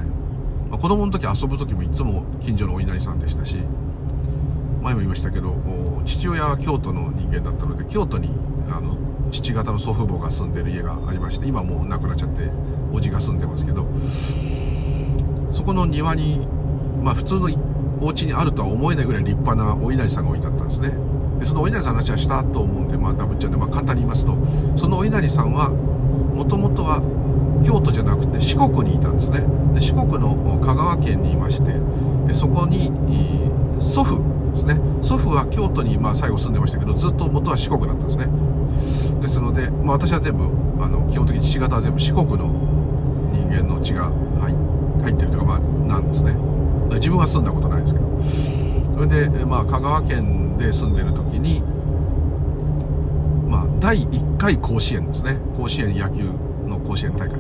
[0.70, 3.58] まあ、子供の時遊ぶ時もいつも近所のお稲荷さんでしたし
[4.84, 5.56] 前も言いましたけど
[6.06, 8.30] 父親は京都の人間だったので京都に
[8.70, 8.98] あの
[9.32, 12.50] 父方の祖父母が住んでる家がありまして今もう亡くなっちゃって
[12.92, 13.88] おじが住んでますけど
[15.54, 16.46] そこの庭に
[17.02, 17.50] まあ普通の
[18.02, 20.94] お家にあるとは思えないぐらい立派なお稲荷さんが置いてあったんですね。
[21.40, 24.36] でそのお稲荷さんの話はしたと思うんでまあダブっちゃんで、まあ、簡単に言いますと
[24.76, 27.02] そのお稲荷さんはもともとは
[27.66, 29.46] 京都じゃなくて四国にいたんですね。
[29.74, 32.92] で四国の香川県にいましてそこに
[33.80, 34.80] 祖父ですね。
[35.02, 38.28] 祖父は京都にまあ最後住んでましたけどずっと元は四国だったんですね。
[39.22, 40.46] ですので、まあ、私は全部
[40.82, 42.50] あの基本的に父方は全部四国の
[43.32, 44.12] 人間の血が
[45.02, 46.36] 入ってるというかまあなんですね。
[46.94, 48.06] 自分は住んだことないですけど。
[48.96, 51.62] それで、まあ、香川県で住んでる時に
[53.50, 55.38] まあ第1回甲子園ですね。
[55.58, 56.24] 甲子園野球
[56.68, 57.40] の甲子園大会。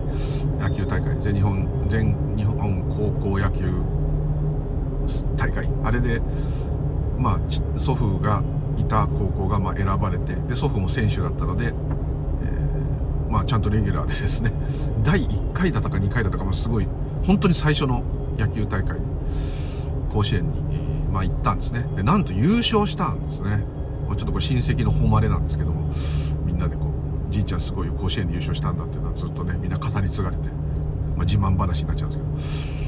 [0.59, 1.15] 野球大会。
[1.21, 3.71] 全日本全日本高校野球
[5.37, 5.69] 大会。
[5.83, 6.21] あれで
[7.23, 8.43] まあ祖父が
[8.77, 14.51] いた高校がまあ選ばれてで祖父も選手だったので、えー、まあ、ちゃんとレギュラーでですね
[15.03, 16.87] 第1回だったか2回だったか、まあ、すごい
[17.25, 18.03] 本当に最初の
[18.37, 18.97] 野球大会
[20.11, 21.85] 甲子園に、えー、まあ、行ったんですね。
[21.95, 23.63] でなんと優勝したんですね、
[24.07, 25.89] まあ、ちょっとこれ親戚の誉れなんですけども
[26.45, 26.87] みんなでこ
[27.29, 30.49] うじいちゃんすごい甲子園で優勝したんだっていうのはずっとねみんな語り継がれて、
[31.15, 32.23] まあ、自慢話になっちゃうんです
[32.67, 32.83] けど。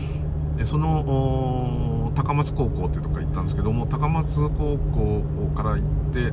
[0.58, 5.82] でその高松高校っていうとこから行ったんですけども高松高校から行っ
[6.14, 6.32] て、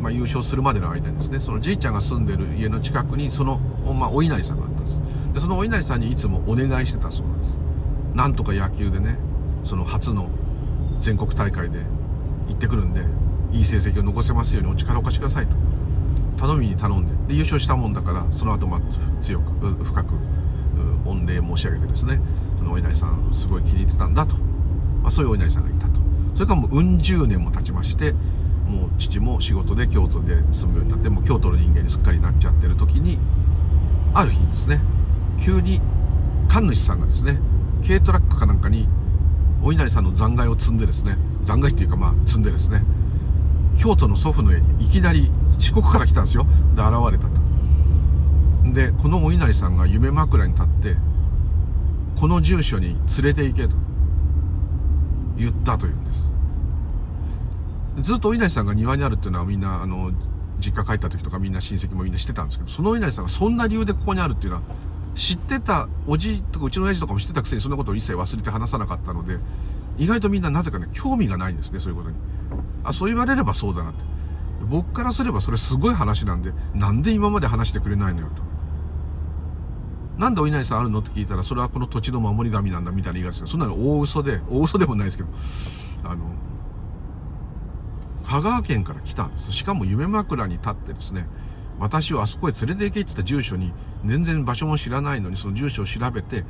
[0.00, 5.00] まあ、優勝するまでの間にですねそのじいちゃんが住んでる家の近くにその、まあ、お稲荷さんがあったんです。
[5.34, 7.58] でそのお稲荷さんにいつもお願いしてたそうなんです。
[8.14, 9.18] なんとか野球でね
[9.64, 10.28] その初の
[11.00, 11.78] 全国大会で
[12.48, 13.02] 行ってくるんで
[13.52, 15.54] いい成績を残せますようにお力を貸しくださいと
[16.36, 18.80] 頼みに頼んでで優勝したもんだからその後まあ
[19.22, 20.14] 強く深く
[21.04, 22.20] 御礼申し上げてですね
[22.64, 24.36] のお稲荷さんすごい気に入ってたんだと、
[25.02, 26.00] まあ、そういうお稲荷さんがいたと。
[26.34, 28.12] それからもううん十年も経ちまして
[28.68, 33.18] もう父も仕事で京都で住むようになってもう京都の人間にすっかりなっちゃってる時に
[34.14, 34.80] ある日ですね
[35.40, 35.80] 急に
[36.48, 37.38] 神主さんがですね
[37.86, 38.88] 軽トラックかなんかに
[39.62, 42.82] お稲荷さんの残骸を積んでですね残骸っていうかまあ積んでですね
[43.78, 46.46] 京都の祖父の家にいきなり四国から来たんですよ。
[46.76, 47.44] で現れたと。
[48.72, 50.96] でこのお稲荷さんが夢枕に立って
[52.24, 53.76] この住所に連れて行けと
[55.36, 56.10] 言ったというんで
[58.00, 58.08] す。
[58.12, 60.10] ずっとお稲荷さんが庭にあるっていうのはみんなあの
[60.58, 64.62] 実家帰った時とかみんな親戚もみんな知ってたんですけどそのお稲荷さんがそんな理由でここにあるっていうのは
[65.14, 69.36] 知ってたおじとかうちの親父とかも知ってたくせにそんなことを一切忘れて話さなかったので
[69.98, 72.16] 意外とみんななぜかね興味がないんですねそういうことに。
[72.84, 74.02] あそう言われればそうだなって。
[74.66, 78.53] 僕からすればそれすごい話なんでなんで今まで話してくれないのよと。
[80.18, 85.28] なんでお稲荷さんあるのって聞いたらそれはこの土地の守り神なんだみたいな言い方ですそんなの大嘘で大嘘でもないですけど。
[86.04, 86.34] あの
[88.24, 89.26] 香川県から来た。
[89.26, 91.26] んですしかも夢枕に立ってですね。
[91.78, 93.72] 私をあそこへ連れて行けって言った住所に
[94.04, 96.44] 全然場所も知らないのにその住所を調べて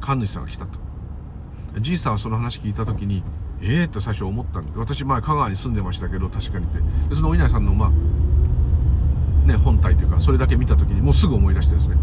[0.00, 0.78] 神主さんが来たと。
[1.80, 3.22] じいさんはその話聞いた時に
[3.62, 6.78] ええー、って最初思ったんで私前香川に住んでましたけど確かにって。
[7.08, 7.90] でそのお稲荷さんのまあ
[9.46, 11.96] ね本体というかそれだけ見た時にもうすぐ思い出してですね。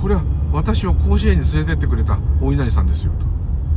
[0.00, 3.26] これは私を甲子園に連れてってくれたお稲荷さんですよと。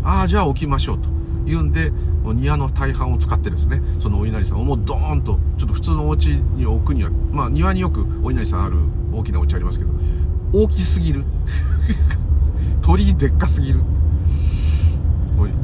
[0.08, 1.10] ああじゃあ置きましょうと。
[1.46, 8.78] 言うんでもう庭の大半を使ってですねそのお稲荷さんをもうドーンとちょっと普通のお家に置くにはまあ庭によくお稲荷さんある
[9.12, 9.92] 大きなお家ありますけど
[10.54, 11.24] 大きすぎる。
[12.82, 13.82] 鳥でっかすぎる。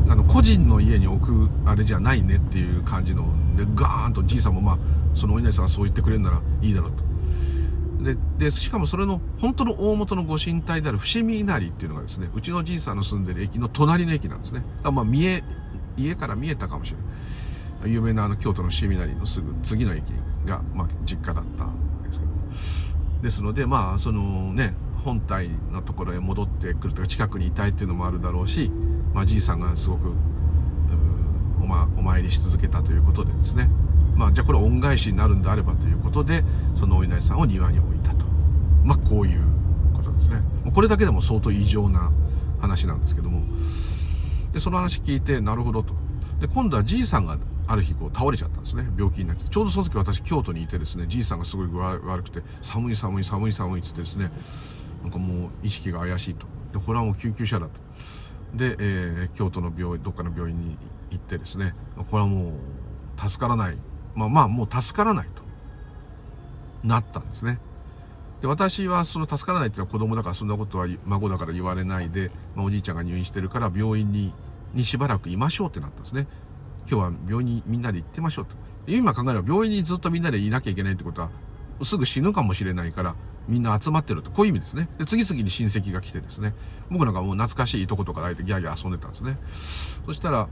[0.08, 3.26] あの個人の家に置くあれじゃないねっていう感じの
[3.58, 4.78] でガーンとじいさんもまあ
[5.14, 7.05] そのお稲荷さんがそう言ってくれるならいいだろうと。
[8.06, 14.64] ででしかもそれの本当の大元のご神体である伏見稲荷っていうのがですねうちのじいさんの住んでる駅の隣の駅なんですね。
[14.84, 15.44] だまあ見え
[15.98, 17.04] 家から見えたかもしれな
[17.88, 17.92] い。
[17.92, 20.04] 有名なあの京都の伏見稲荷のすぐ次の駅
[20.46, 21.72] が、まあ、実家だったわ
[22.04, 22.32] けですけど。
[23.24, 28.72] ですのでまあそのね本体のところへ戻ってくるとか近くにいたいっていうのもあるだろうし、
[29.14, 30.14] まあ、じいさんがすごく
[31.62, 33.70] お,、ま、お参りし続けたということでですね。
[34.16, 36.44] まあじゃあこれ恩返しになるんであればということで
[36.76, 38.26] そのお稲荷さんを庭に置いたと。
[38.84, 39.42] まあこういう
[39.94, 40.42] ことですね。
[40.74, 42.12] これだけでも相当異常な
[42.60, 43.44] 話なんですけども。
[44.54, 45.94] でその話聞いてなるほどと。
[46.40, 48.88] で今度はじいさんがある日こう倒れちゃったんですね。
[48.98, 49.44] 病気になって。
[49.50, 54.32] ちょうどその時私京都にいてですねじいさんがすごい具合悪くて寒い寒い寒い寒いっつってですね。
[55.02, 56.48] なんかもう意識が怪しいと。
[56.74, 57.72] でこれはもう救急車だと。
[58.56, 60.78] で、えー、京都の病院どっかの病院に
[61.12, 61.76] 行ってですね。
[62.10, 62.54] これはも
[63.18, 63.78] う助からない。
[64.16, 65.46] まあまあもう助からないと。
[66.86, 67.60] なったんですね。
[68.42, 74.34] で私はその助からないっていうのは子供だからそんなことは孫だから言われないで、まあ、おじいちゃんが入院してるから病院に
[74.74, 76.28] にしばらくいましょうってなったんですね。
[76.88, 78.56] 今日は病院にみんなで行ってましょうと。
[78.88, 81.30] 今考えれば病院にずっとみんなでいなきゃいけないってことは
[81.84, 83.16] すぐ死ぬかもしれないから
[83.48, 84.30] みんな集まってると。
[84.30, 84.90] こういう意味ですね。
[85.00, 86.54] で次々に親戚が来てですね。
[86.92, 89.40] 僕なんかもう懐かしいとことか抱いてギャーギャー遊んでたんですね。
[90.06, 90.50] そしたら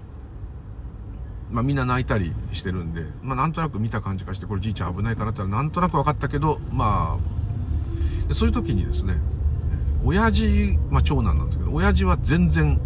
[1.54, 7.20] まあみんな泣いたりしてるんで、まあなんとなく見た感じがして、これじいちゃん危ないかなってなんとなく分かったけど、ま
[8.30, 9.18] あ、そういう時にですね、
[10.04, 12.82] 親父、まあ長男なんですけど、親父は全然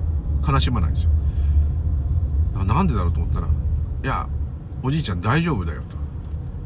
[0.45, 1.11] 悲しまないんですよ。
[2.65, 3.51] なんでだろうと思ったら、い
[4.05, 4.27] や、
[4.83, 5.95] おじいちゃん大丈夫だよと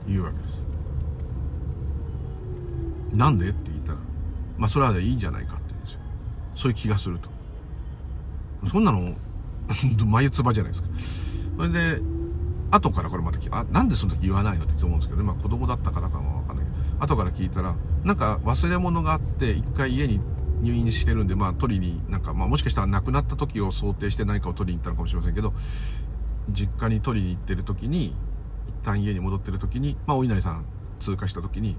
[0.07, 0.63] 言うわけです。
[3.13, 3.97] なんでって言ったら、
[4.57, 5.99] まあそれはいいんじゃないかって言うんですよ。
[6.55, 7.29] そういう気がすると。
[8.67, 9.13] そんなの、
[10.07, 10.89] 眉唾じゃないですか。
[11.61, 12.01] それで、
[12.71, 20.19] 後からこれまたあ、なんでその時言わないのっていつも思うんですけどね、まあ子供だったからかもわかんないけど、後から聞いたら、なんか忘れ物があって、一回家に
[20.63, 25.53] 入院してるんで、まあ取りに、なんか、まあもしかしたら亡くなった時を想定して何かを取りに行ったのかもしれませんけど、
[26.49, 30.65] 実家に取りに行ってる時に、一旦家に戻ってる時に、まあお稲荷さん
[30.99, 31.77] 通過した時に、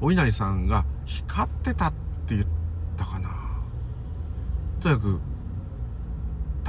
[0.00, 1.92] お稲荷さんが光ってたっ
[2.28, 2.46] て言っ
[2.96, 3.30] たかな。
[4.80, 5.18] とにかく、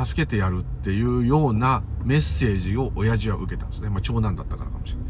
[0.06, 3.90] 助けてやるっていうようなメッセージを親父は受けたんですね。
[3.90, 5.02] まあ、長男だったからかもしれな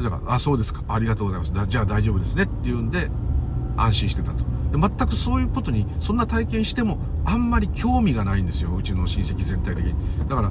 [0.00, 0.10] い。
[0.10, 0.82] だから、あ、そうですか。
[0.88, 1.68] ありがとうございます。
[1.68, 2.44] じゃあ大丈夫ですね。
[2.44, 3.08] っていうんで、
[3.76, 4.44] 安心してたと。
[4.72, 8.74] で全くそういうことに、そんな体験しても、あんまり興味がないんですよ。
[8.74, 9.94] うちの親戚全体的に。
[10.28, 10.50] だから、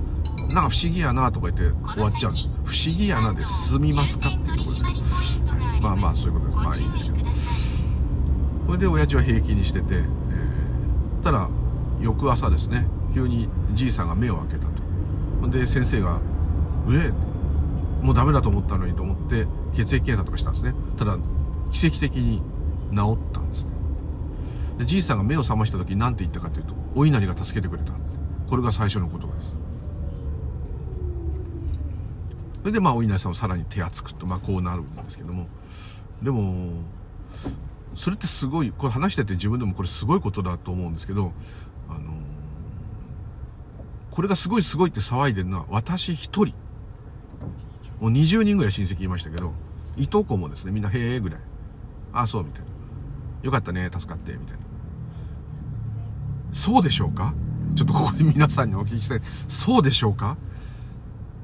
[0.54, 2.50] なんか不思議やなとか言って終わっちゃうんです。
[2.64, 4.90] 不思議やなで済みますかっていうところですね。
[4.90, 6.84] はい、まあまあ、そういうことです。
[6.84, 7.32] まあいいんですけど。
[8.68, 11.50] それで親父は平気にしてて、えー、ただ、
[12.00, 14.68] 翌朝ですね、急にじいさんが目を開けた
[15.42, 15.50] と。
[15.50, 16.20] で先生が
[16.90, 17.12] 「え
[18.02, 20.74] もうダメだと思ったのに」と思って血液検査とかしたんですね。
[20.98, 21.18] ただ
[21.72, 22.42] 奇跡的に
[22.96, 23.72] 治ったんですね。
[24.80, 27.94] でじいさんが目を覚ました時何て言ったかというとお稲荷が助けてくれた。
[28.50, 29.54] これが最初の言葉です。
[32.62, 35.48] それでまあお稲荷さんをさらに手厚くとまあこうなるんですけども。
[36.22, 36.74] でも
[37.96, 41.34] それってすごいこれ話してて自分でもこれすごいことだと思うんですけど
[41.90, 42.14] あの
[44.12, 46.54] これがすごいすごいって騒いでるのは私一人。
[48.00, 49.54] もう20人ぐらい親戚いましたけど、
[49.96, 51.40] いとこもですね、みんなへえぐらい。
[52.14, 52.68] ああ、そう、みたいな。
[53.44, 54.60] よかったね、助かって、みたいな。
[56.52, 57.34] そうでしょうか？
[57.76, 59.22] ちょっとここで皆さんにお聞きしたい。
[59.48, 60.36] そうでしょうか？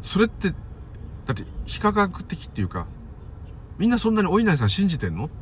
[0.02, 0.56] それって、だ
[1.32, 2.88] って非科学的っていうか、
[3.78, 5.26] みんなそんなにお稲荷さん信じてんの？
[5.26, 5.34] って。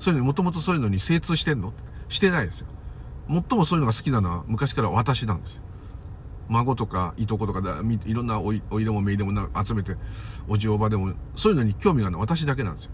[0.00, 1.72] そういうのにもともとそういうのに精通してんの？
[2.08, 2.66] してないですよ。
[3.28, 5.62] 最もそういうのが好きなのは昔から私なんですよ。
[6.48, 7.60] 孫とかいとことか
[8.06, 9.96] いろんなおいおいでもめいでもな集めて
[10.48, 12.90] おじおばでもそういうのに興味がない私だけなんですよ。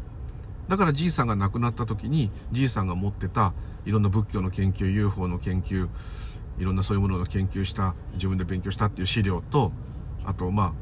[0.68, 3.52] だからじいさんが亡くなった時にじいさんが持ってた
[3.84, 5.88] いろんな仏教の研究 UFO の研究
[6.58, 9.72] いろんなそういうものの研究した自分で勉強したっていう資料と
[10.24, 10.72] あとまあ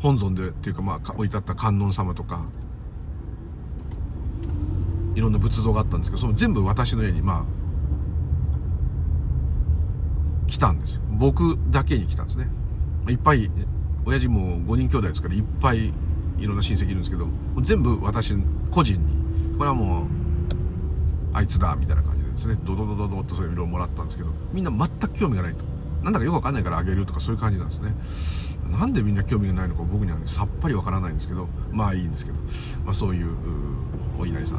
[0.00, 2.44] 本尊でっていうかまあ置いてあった観音様とか
[5.14, 7.55] いろんな仏像があったんですけどその全部私の家にまあ
[10.46, 11.00] 来たんですよ。
[11.10, 12.48] 僕だけに来たんですね。
[13.08, 13.50] いっぱい
[14.04, 15.92] 親父も5人兄弟ですからいっぱい
[16.38, 17.28] いろんな親戚いるんですけど
[17.62, 18.34] 全部私
[18.70, 19.16] 個人に。
[19.56, 20.06] これはもう
[21.32, 22.58] あいつだみたいな感じでですね。
[22.64, 25.64] ドドドドドとそういう色をもらったんですけどみんな全く興味がないと。
[26.02, 27.94] なんだかよくわかんないからあげるとかそういう感じなんですね。
[28.70, 32.36] なんでみんな興味がないのか僕には、ね、さっぱりわからないんですけどまあいいんですけど、
[32.84, 33.28] まあ、そういう
[34.18, 34.58] お稲荷さん。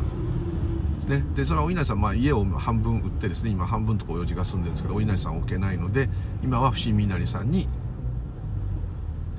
[1.08, 1.24] ね。
[1.36, 6.10] でそのお稲荷さん、まあ、家を半分売ってですね今半分とか親父が住んでるんですけどお稲荷さん置けないので
[6.44, 7.68] 今は伏見稲荷さんに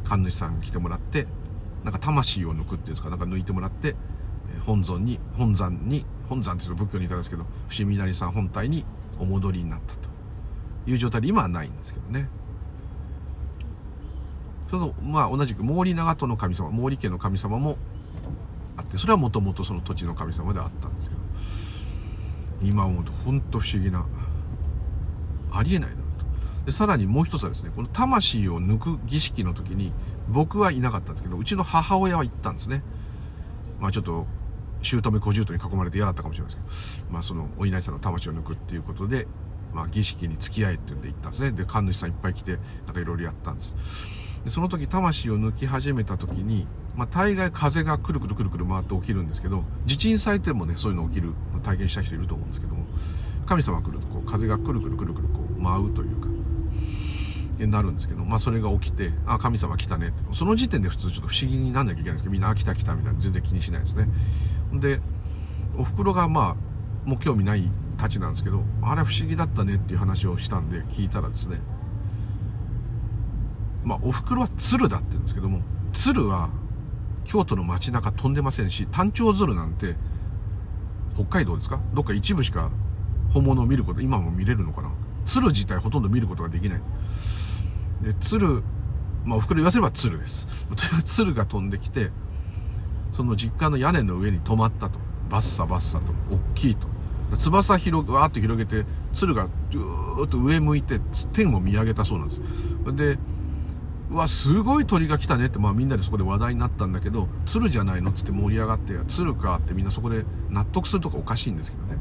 [0.04, 1.26] 神主さん来てもらって
[1.84, 3.94] なんか魂を抜くっていうんですかなんか抜いてもらって
[4.66, 8.84] 本尊に本山に本山っていうと仏教の言い方ですけど伏見稲荷さん本体に
[9.18, 10.08] お戻りになったと。
[10.90, 12.28] いう状態で今はないんですけどね。
[14.70, 17.76] そのまあ同じく毛利長門の神様毛利家の神様も
[18.76, 20.97] あってそれはもともとその土地の神様であったんです。
[22.62, 24.06] 今思うと本当不思議な
[25.50, 26.02] ありえないなと。
[26.66, 29.92] でさらにもう一つはですねこの魂を抜く儀式の時に
[30.28, 32.82] 僕はいなかったんですけどうちの母親は行ったんですね。
[33.80, 34.26] まあちょっと
[34.82, 36.74] 姑小姑に囲まれて嫌だったかもしれませんけど
[37.10, 39.26] まあそのお稲荷さんの魂を抜くっていうことで
[39.72, 41.52] まあ儀式に付き合えっていうんで行ったんですね。
[41.52, 43.74] で神主さんいっぱい来てなんかいろいろやったんです。
[44.44, 46.66] でその時魂を抜き始めた時に、
[46.98, 51.32] まあ、大概風がくるくるくるくる回って起きるんですけど地震祭典もねそういうの起きる
[51.62, 52.86] 体験した人いると思うんですけども
[53.46, 56.26] 神様来るとこう風がくるくるくるくるこう舞うというか
[57.60, 60.34] になるんですけど、まあ、それが起きて「あ神様来たね」って。
[60.34, 64.08] その時点で普通ちょっと不思議になんなきゃいけないんですけどみんな「来た来た」みたいな全然気にしないですね。
[64.74, 65.00] で
[65.76, 66.56] おふくろがま
[67.04, 71.60] あもう興味ないたちなんですけどあれ不思議だったねっていう話をしたんで聞いたらですね
[73.84, 75.60] まあおふくろは鶴だって言うんですけども
[75.92, 76.48] 鶴は
[77.28, 79.94] 京都の街中飛んでませんし単調鶴なんて
[81.14, 81.78] 北海道ですか？
[81.94, 82.70] どっか一部しか
[83.30, 84.90] 本物を見ること今も見れるのかな？
[85.24, 86.80] 鶴自体ほとんど見ることができない。
[88.02, 88.62] で鶴
[89.24, 90.46] まあおふくろ言わせれば鶴です。
[91.04, 92.10] 鶴が飛んできて
[93.12, 94.98] その実家の屋根の上に止まったと。
[95.28, 96.06] バッサバッサと。
[96.30, 96.86] 大きいと。
[97.36, 100.98] 翼広わーって広げて鶴がずーっと上向いて
[101.34, 102.40] 天を見上げたそうなんです。
[102.96, 103.18] で
[104.10, 111.98] うわすごい鳥が来たねって、まあ、みんなでそこで話題になったんだけど鶴じゃないのっつって盛り上がって鶴かってみんなそこで納得するとかおかしいんですけどね。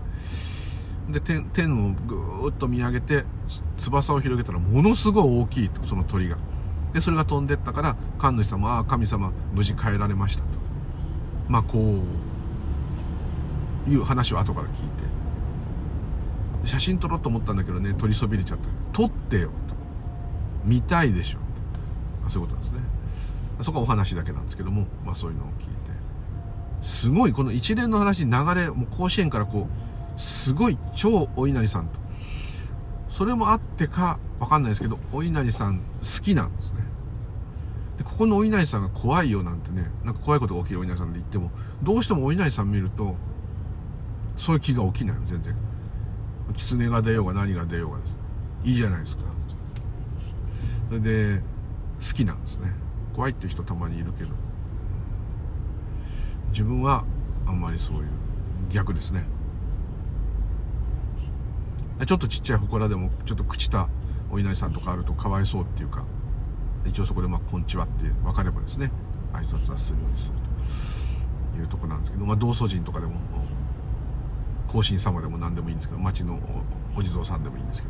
[1.10, 3.24] で天天をぐーっと見上げて
[3.78, 6.38] 翼を広げたらものすごい大きいとその鳥が。
[6.94, 10.48] でそれが飛んでったから神主様は神様無事帰られましたと。
[11.50, 12.02] まあこ
[13.88, 15.08] ういう話を後から聞いて。
[16.64, 18.66] 写真撮ろうと思ったんだけどね撮りそびれちゃった。
[18.94, 19.76] 撮ってよと。
[20.66, 21.47] 見たいでしょ。
[22.30, 23.64] そういうことなんですね。
[23.64, 25.74] そこはお話だけなんですけども、まあ、そういうのを聞いて。
[26.82, 29.68] すごいこの一連の話流れもう甲子園からこ
[30.16, 32.00] うすごい超お稲荷さんと。
[33.10, 36.82] それもあってかわかんないですけどお稲荷さん好きなんですね。
[37.98, 41.50] でここのお稲荷さんが怖いよなんてねなんか怖いことが起きるお稲荷さんで言っても
[41.82, 43.16] どうしてもお稲荷さん見ると
[44.38, 45.56] そういう気が起きないの全然。
[46.54, 48.18] 狐が出ようが何が出ようがです。
[48.64, 49.24] いいじゃないですか。
[50.90, 51.42] それで
[52.00, 52.72] 好きなんですね。
[53.16, 54.30] 怖いって人たまにいるけど。
[56.52, 57.04] 自分は
[57.46, 58.08] あんまりそういう
[58.70, 59.26] 逆ですね。
[62.06, 63.90] ちょっとちっちゃい祠でもちょっと朽ちた
[64.30, 66.04] お稲荷さんとかあるとかわいそうっていうか。
[66.86, 68.92] 一応そこでまあ「こんちは」って分かればですね。
[69.34, 70.36] 挨拶はするようにする
[71.54, 73.14] というとこなんですけど、まあ、道祖神とかでも
[74.68, 76.00] 皇神様でも何でもいいんですけど。
[76.00, 76.40] 町の
[76.96, 77.88] お地蔵さんでもいいんですけ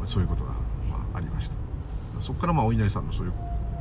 [0.00, 0.56] ど、そういうことが、ま
[1.14, 1.61] あ、ありました。
[2.22, 3.32] そこからまあお稲荷さんのそういう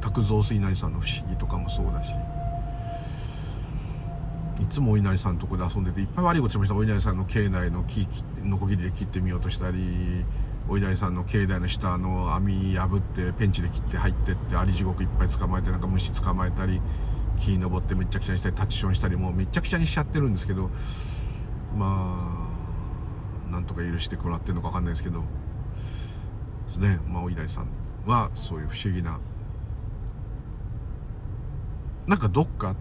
[0.01, 2.09] 卓造水稲荷さんの不思議とかもそうだし
[4.61, 8.07] いつもお稲荷さんのとこで遊んでていっぱい悪いことしましたお稲荷さんの境内の木
[8.43, 10.25] のこぎりで切ってみようとしたり
[10.67, 16.81] お稲荷さんの境内の下の網破ってペンチで切って入ってってアリ地獄いっぱい捕まえてなんか虫捕まえたり
[17.39, 20.69] 木登ってめちゃくちゃにしたりタッチションしたりもうめちゃくちゃにしちゃってるんですけど
[21.77, 22.47] ま
[23.49, 25.23] あなんとか許してもらってるのか分かんないですけど
[26.67, 26.99] ですね。
[27.07, 29.19] まあお稲荷さんはそういう不思議な
[32.07, 32.75] なんかどっか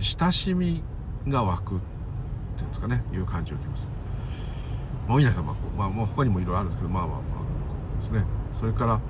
[0.00, 0.82] 親しみ
[1.26, 1.78] が湧くっ
[2.56, 3.88] ていうんですかねいう感じを受けます。
[5.08, 7.22] まあ、お稲さんはまあ、まあ、他にもいろいろあるんですけどまあまあま
[7.98, 8.24] あですね
[8.58, 9.00] それから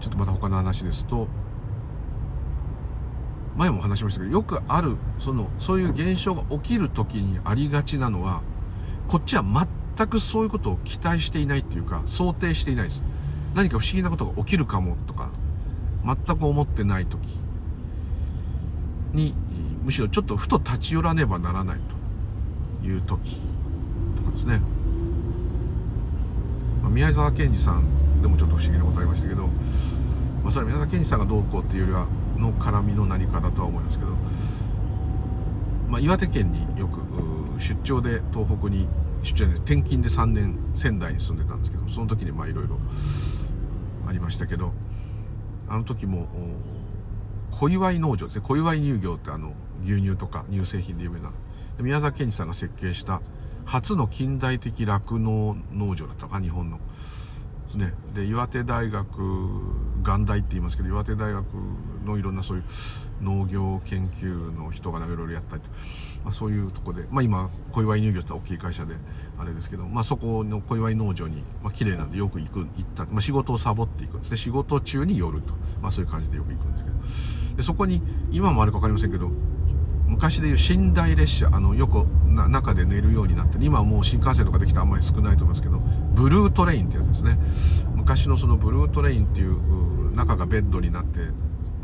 [0.00, 1.28] ちょっとまた他の話ですと
[3.56, 8.42] 前も話しましたけどよくあるそのそういう現象が起きる時にありがちなのは
[9.08, 9.44] こっちは
[9.96, 13.02] 全くそういうことを期待していないっていうか想定していないです
[13.54, 15.30] 何か不思議なことが起きるかもとか
[16.04, 17.20] 全く思ってない時
[19.12, 19.34] に
[19.84, 21.78] むしろちょっとふと立ち寄らねばならない
[22.82, 23.36] という時
[24.16, 24.60] とかですね、
[26.82, 29.50] まあ、宮沢賢治さんでもちょっと不思議なことありましたけど、ま
[30.48, 34.10] あ、それは宮沢賢治さんがどうこうっていうよりはの絡みの何かだとは思いますけど、
[35.88, 37.00] まあ、岩手県によく
[37.60, 38.88] 出張で東北に
[39.22, 42.78] 出張で転勤で3年仙台に住んでたんですけどその時にまあいろいろ
[44.06, 44.72] ありましたけど
[45.68, 46.28] あの時も
[47.50, 48.42] 小祝農場ですね。
[48.42, 51.30] 小祝乳業ってあの牛乳とか乳製品で有名な。
[51.80, 53.20] 宮沢賢治さんが設計した
[53.64, 56.78] 初の近代的酪農農場だったか日本の。
[57.66, 57.94] ですね。
[58.14, 59.18] で岩手大学
[60.02, 61.44] 元大って言いますけど岩手大学
[62.04, 62.64] のいろんなそういう
[63.22, 65.68] 農業研究の人がいろいろやったりと、
[66.24, 68.94] まあ、そういうとこで、まあ、今小祝乳業って大きい会社で
[69.38, 74.30] あれですけど、まあ、そこの小祝農場に、まあ綺麗なんでよく行く行った、まあ、仕事をサボっていくんです。
[74.30, 75.52] ね仕事中に寄ると、
[75.82, 76.96] まあ、そういう感じでよく行くんですけど。
[77.56, 79.30] でそこに今もあるか分かりませんけど
[80.08, 85.78] 昔でいう寝台列車あのよく中で寝るようになって今はもう新幹線とかできてあんまり少ないと思いますけど
[86.14, 87.38] ブルートレインってやつですね。
[87.94, 91.20] 昔のそのブルートレインっていう中がベッドになって、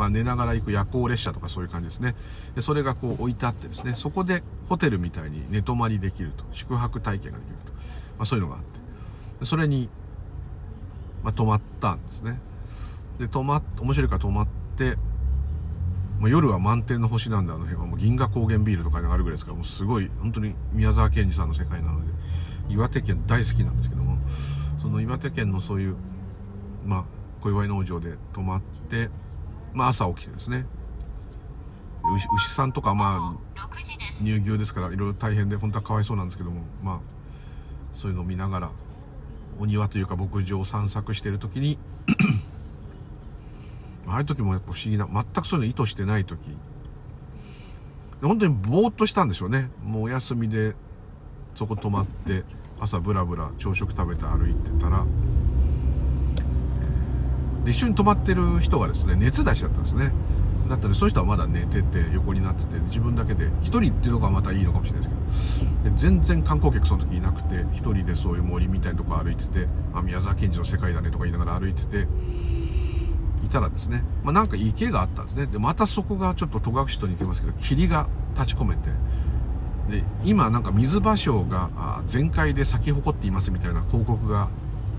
[0.01, 2.15] まあ、寝ながら行く夜行列車とかそういう感じですね。
[2.55, 6.45] でそれがこう置いてあってですねそこでホテルみたいに寝泊まりできると。
[6.53, 7.81] 宿泊体験ができると、ま
[8.21, 8.63] あ、そういうのがあっ
[9.39, 9.45] て。
[9.45, 9.91] それに、
[11.23, 12.41] まあ、泊まったんですね。
[13.19, 14.49] で泊まっ面白いから泊まっ
[14.79, 14.97] て
[16.19, 17.87] まあ、夜は満天の星なんであの辺は。
[17.87, 22.13] もう銀河高原ビールとかにあるぐらいですからもうすごい本当に宮沢賢治さんの世界なので
[22.71, 24.17] 岩手県大好きなんですけども
[24.81, 25.97] その岩手県のそういう
[26.87, 27.05] まあ
[27.41, 29.09] 小祝農場で泊まって
[29.73, 30.67] まあ朝起きてですね
[32.17, 33.69] 牛牛さんとかまあ
[34.19, 37.01] 乳牛ですからいろいろ大変で本当はかわいそうなんですけどもまあ
[37.95, 38.71] そういうのを見ながら
[39.59, 41.79] お庭というか牧場を散策してる時に
[44.11, 46.41] ああいう時もやっぱ不思議な、全くそういうの意図してない時。
[48.21, 49.71] 本当にぼーっとしたんでしょうね。
[49.83, 50.75] もうお休みで、
[51.55, 52.43] そこ泊まって、
[52.81, 55.07] 朝ブラブラ朝食食べて歩いてたら、
[57.65, 60.13] で一緒に泊まってる人がですね、熱出しちゃったんですね。
[60.71, 65.15] だったらそういう人はまだ寝てて横になってて自分だけで1人っていうのがまたいいのかもしれないです
[65.59, 72.07] けどで全然観光客その時いなくて1人でそういう森みたいなとこ歩いててあ宮沢賢治の世界だねとか言いながら歩いてて
[73.45, 78.07] いたらですね、まあ、なんか池があったんですねでまたそこがちょっと戸隠と似てますけど霧が
[78.37, 78.91] 立ち込めて
[79.91, 84.49] で今なんか水芭蕉が全開で咲き誇っていますみたいな広告が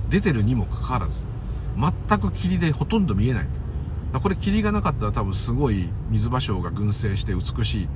[0.10, 1.31] 出てるにもかかわらず
[1.78, 3.48] 全く霧でほとんど見えない。
[4.14, 7.88] これ霧がなかったら多分すごい水芭蕉が群生して美しい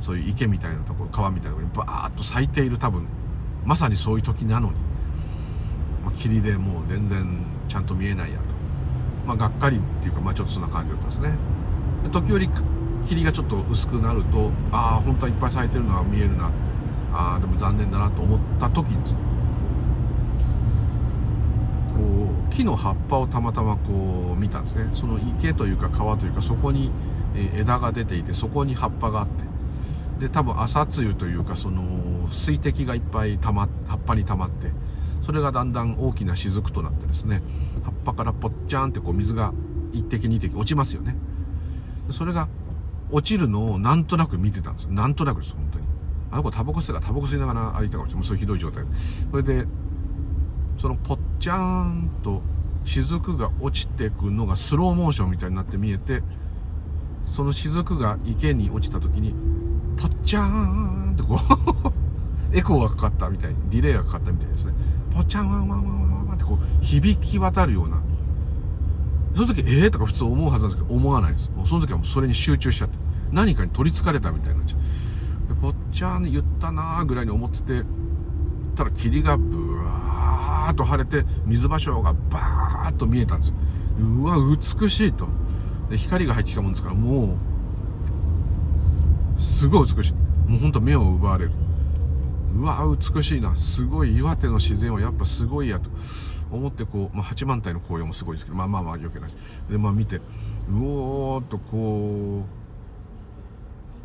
[0.00, 3.06] そういう池みたいなところ川みたいなところにバーッと咲いている多分
[3.64, 4.76] まさにそういう時なのに、
[6.04, 7.38] まあ、霧でもう全然
[7.68, 8.42] ちゃんと見えないやと。
[9.26, 11.32] まあ、がっかりっていうか、まあ、ちょっとそんな感じだったんですね。
[12.04, 12.50] で時折
[13.08, 16.66] 霧がちょっと薄くなるとああ本当はいっぱい咲いてるのが見えるなって。
[17.18, 18.96] ああでも残念だなと思った時に
[21.94, 24.88] こう木の葉っぱをたまたまこう見たんですね。
[24.92, 26.90] その池というか川というかそこに
[27.54, 29.44] 枝が出ていてそこに葉っぱがあって。
[30.20, 34.70] で多分朝露というかその水滴がいっぱいたま葉っぱに溜まって
[35.20, 37.42] それがだんだん大きな雫となってですね
[37.84, 39.52] 葉っぱからぽっちゃんってこう水が
[39.92, 41.16] 1滴2滴落ちますよね。
[42.10, 42.48] それが
[43.10, 44.86] 落ちるのをなんとなく見てたんです。
[44.86, 45.84] なんとなくです本当に。
[46.30, 48.26] あの子タバコ吸ってたからタバコ吸いながら歩いたかもしれない。
[48.26, 48.84] そういうひどい状態。
[49.30, 49.66] それで
[50.78, 52.42] そのぽっちゃんと
[52.84, 56.22] 雫が落ちてくのがスローモーションみたいになって見えて
[57.24, 59.34] その雫が池に落ちた時に
[60.00, 61.40] ぽっちゃーんってこ
[62.52, 64.72] う エコーがかかったみたいにディレイがかかったみたいですね。
[65.12, 68.00] ぽちゃんわんわんわんわんわんってこう響き渡るような
[69.34, 72.96] その時ええー、とか普通思うはずなんですけど思わないですもうその時はもうそれに集中しちゃって
[73.32, 77.82] 何かに取りつかれたみたいになっちゃうでぽっちゃん言ったなーぐらいに思ってて
[78.76, 83.52] たら霧がブワーッと晴れて水芭蕉がバーッと見えたんです
[83.98, 85.26] うわ美しいと。
[85.90, 87.36] で光が入ってきたもんですからも
[89.38, 90.12] うすごい美しい。
[90.50, 91.52] もうほんと目を奪われる。
[92.56, 93.54] うわ美しいな。
[93.56, 95.90] すごい岩手の自然はやっぱすごいやと。
[96.50, 99.34] 思ってこう、まあ、八幡平の紅葉もすごいですけどまあまあまあ余計なし。
[99.68, 100.20] でまあ見てう
[100.74, 102.44] おーっとこ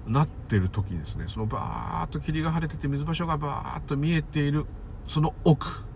[0.08, 4.66] うなってる時にですねそのバーッと霧が晴れてて水場所がバーッと見えている
[5.08, 5.91] その奥。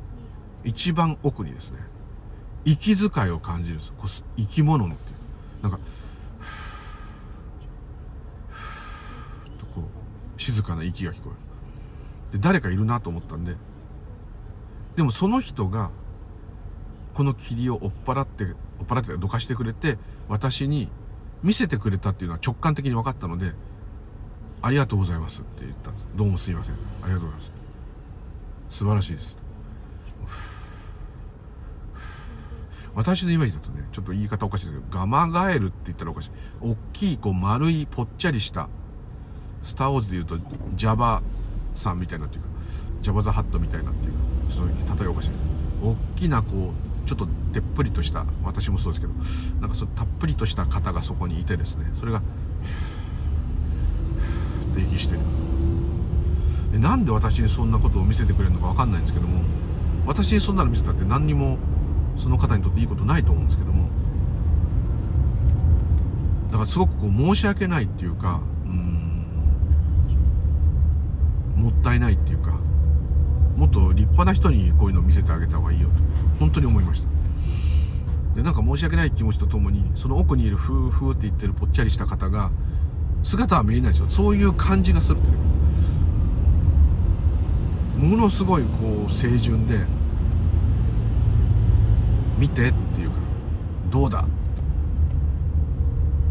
[0.66, 1.78] 一番奥にですね
[2.66, 4.08] 息遣いを感じるんですこう
[4.38, 5.16] 生き物のっていう。
[5.64, 5.80] なんか
[9.60, 9.82] とこ
[10.38, 11.32] う静かな息が聞こ
[12.32, 12.40] える。
[12.40, 13.56] で誰かいるなと思ったんで
[14.96, 15.92] でもその人が
[17.14, 18.54] この霧を追っ払って追っ
[18.88, 19.98] 払ってどかしてくれて
[20.28, 20.90] 私に
[21.44, 23.54] 見せてくれたっていうのは直感的に分かったので
[24.62, 26.76] 「ありがとうございます」って言ったんです「どうもすいません。
[27.04, 27.54] ありがとうございます」
[28.70, 29.38] 素晴らしいです。
[32.96, 36.32] 私のイメージだとねちょっと言い方おかしいですけどガマガエルって言ったらおかしい。
[36.62, 38.70] 大きいこう丸いぽっちゃりした
[39.64, 40.38] スター・ウォーズでいうと
[40.76, 41.22] ジャバ
[41.76, 42.48] さんみたいなっていうか
[43.02, 44.20] ジャバザハットみたいなっていうか
[44.50, 45.40] そういう例えおかしいです。
[45.84, 46.72] 大きなこ
[47.06, 49.14] うちょっとでっぷりとした私もそうですけど
[49.60, 52.22] なんかそたっぷりとした方がそこにいてですねそれがっ
[54.76, 55.20] て息してる。
[56.72, 59.42] でなんで私にそんなことを見せてくれるのか分かんないんですけども
[60.06, 61.58] 私にそんなの見せたって何にも
[62.18, 63.90] その方にとっていいことないと思うんですけども
[66.52, 68.42] だからすごくこう申し訳ないっていうか
[71.56, 72.60] もったいないっていうか
[73.58, 75.94] もっと立派な人にこういうのを見せてあげた方がいいよと
[76.40, 77.08] 本当に思いました。
[78.36, 82.52] でなんか申し訳ない気持ちとともにその奥にいるフーフーって言ってるぽっちゃりした方が
[83.24, 84.10] 姿は見えないですよ。
[84.10, 85.30] そういう感じがするって
[87.98, 89.80] ものすごいこう清純で
[92.38, 93.16] 見てっていうか
[93.90, 94.26] どうだ？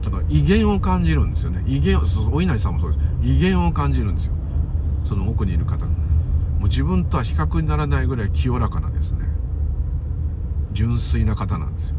[0.02, 1.62] ちょっと威厳を感じるんですよね。
[1.66, 2.00] 威厳
[2.30, 3.04] お稲荷さんもそうです。
[3.22, 4.32] 威厳を感じるんですよ。
[5.04, 5.86] その奥にいる方。
[5.86, 5.92] も
[6.62, 9.18] う自分とは比較にならないぐらい清らかなですね。
[10.72, 11.94] 純粋な方なんですよ。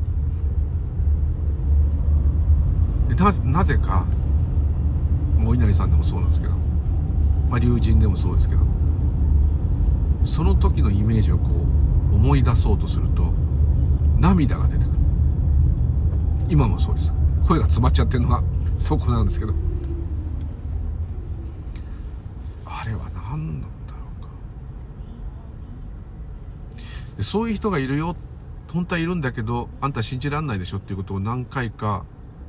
[3.10, 4.06] でななぜか
[5.46, 6.54] お稲荷さんでもそうなんですけど、
[7.50, 8.62] まあ、龍神でもそうですけど
[10.26, 11.50] その時のイメージをこ
[12.12, 13.32] う思い出そうとすると
[14.26, 14.90] 涙が出てくる。
[16.50, 17.14] 今もそうです。
[17.48, 18.42] 声が詰まっちゃってるのが
[18.80, 19.54] そこなんですけど。
[22.66, 24.00] あれは何なんだろ
[27.16, 27.24] うか。
[27.24, 28.16] そういう人がいるよ。
[28.74, 30.78] 本当はいるんだけどあんた信じらんないでしょ。
[30.78, 32.04] っていうことを何回か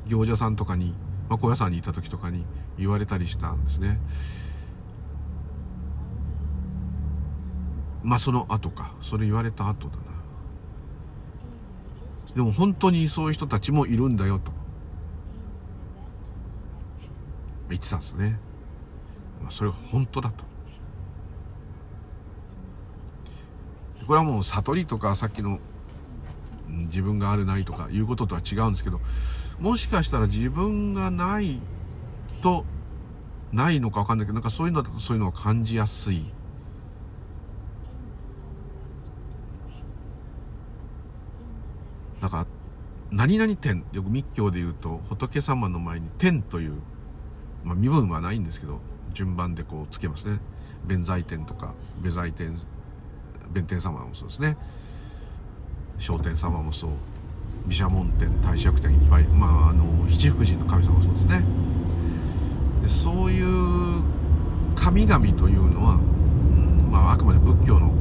[0.06, 0.94] 行者さんとかに、
[1.28, 2.46] まあ、小屋さんにいた時とかに
[2.78, 4.00] 言われたりしたんですね。
[8.02, 8.94] まあその後か。
[9.02, 9.96] それ言われた後だ
[12.36, 14.52] でも本当にそういう人たちもいるんだよと。
[17.70, 18.38] 言ってたんですね。
[19.48, 20.44] それが本当だと。
[24.06, 25.58] これはもう悟りとかさっきの
[26.68, 29.00] 自分があるないとかいうこととは違うんですけど
[29.58, 31.60] もしかしたら自分がない
[32.42, 32.64] と
[33.52, 36.24] ないのか分かんないけどなんかそういうのだとそういうのを感じやすい。
[42.26, 42.46] なんか
[43.12, 46.72] 何々天よく密教で言うと仏様の前に天という、
[47.62, 48.80] まあ、身分はないんですけど
[49.14, 50.40] 順番でこうつけますね。
[50.84, 51.72] 弁財天とか
[52.02, 52.60] 下財天
[53.52, 54.56] 弁天様もそうですね。
[56.00, 56.90] 聖天様もそう。
[57.68, 61.44] 毘沙門天帝釈天いっぱいまああの七福神の神様もそうですね。
[62.82, 64.02] でそういう
[64.74, 67.92] 神々というのは、うん、まああくまで仏教の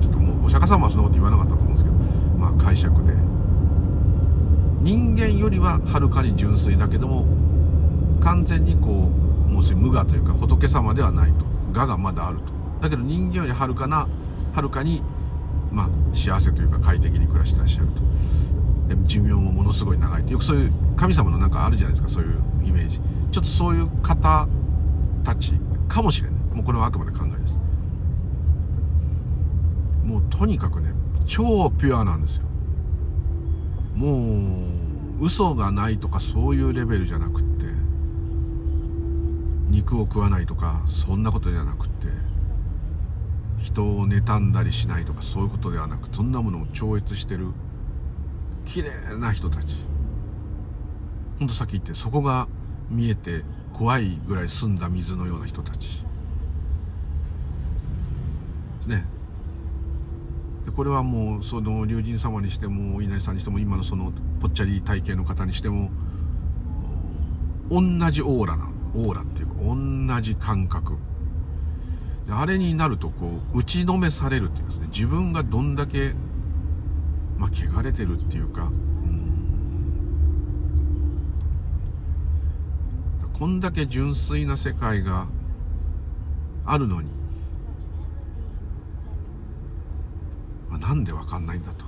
[0.00, 1.96] ちょっともうお釈迦様はそんなこと言わなかったと思うんですけど
[2.38, 3.31] まあ解釈で。
[4.82, 7.24] 人間よりははるかに純粋だけども
[8.20, 11.44] 完全にこうもう無我というか仏様ではないと。
[11.74, 12.44] 我がまだあると。
[12.80, 14.08] だけど人間よりはるかな
[14.52, 15.02] はるかに
[15.70, 18.02] まあ幸せというか快適に暮らしてらっしゃると。
[19.06, 23.00] 寿命もものすごい長いよくそういう神様のなんかあるじゃないですかそういうイメージ。
[23.30, 24.46] ちょっとそういう方
[25.24, 25.52] たち
[25.88, 26.40] かもしれない。
[26.54, 27.54] もうこれはあくまで考えです。
[30.04, 30.92] もうとにかくね
[31.24, 32.42] 超ピュアなんですよ。
[33.94, 34.68] も
[35.20, 37.66] う嘘がないとかそういうレベルじゃなくって
[39.68, 42.08] 肉を食わないとかそんなことじゃなくって
[43.58, 47.48] 人を妬んだりしないとかそういうことではなくそんなものを超越してる
[48.64, 49.74] 綺麗な人たち。
[51.38, 52.46] ほんとさっき言ってそこが
[52.88, 55.78] 見えて怖いぐらい澄んだ水のような人たち。
[55.78, 55.86] で
[58.82, 59.04] すね。
[60.64, 65.90] でこれはもうその龍神様にしても稲荷さんにしても今のそのぽっちゃり体型の方にしても
[67.70, 70.98] 同じオーラなオーラっていうか同じ感覚。
[72.30, 74.86] あれになるとこう打ちのめされるっていうんですね。
[74.92, 76.14] 自分がどんだけ
[77.36, 78.70] まあ汚れてるっていうか
[83.32, 85.26] こんだけ純粋な世界が
[86.64, 87.08] あるのに
[90.72, 91.84] まなんでわかんないんだと。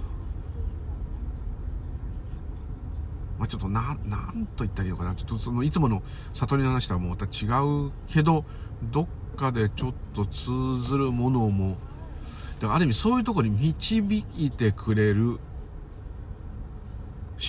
[3.38, 5.14] まあ、ちょっとな、なんと言ったらいいのかな。
[5.14, 6.02] ちょっとそのいつもの
[6.34, 7.48] 悟りの話とはもうまた違
[7.88, 8.44] うけど、
[8.92, 10.50] どっかでちょっと通
[10.86, 11.76] ずるものも、
[12.60, 15.40] だからある意味そういうとこに導いてくれる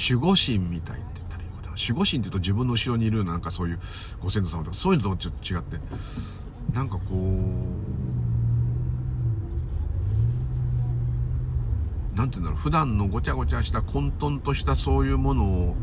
[0.09, 1.69] 守護神みたいって言ったらいいのかな。
[1.69, 3.79] 守護神って言うと自分の後ろにいるなんかそういう
[4.19, 5.85] ご先祖様とかそういうのとちょっと違って、
[6.73, 7.94] なんかこう、
[12.15, 15.75] 何て言うんだろう普段のごちゃごちゃした混沌としたそういうものを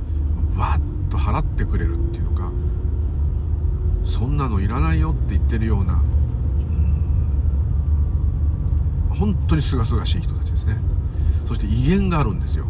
[0.56, 0.80] わっ
[1.10, 2.50] と払ってくれるっていうのか
[4.04, 6.02] そんなのいらないよって言ってるようなうん
[9.10, 10.78] 本当にすがすがしい人たちですね。
[11.46, 12.64] そして威厳があるんですよ。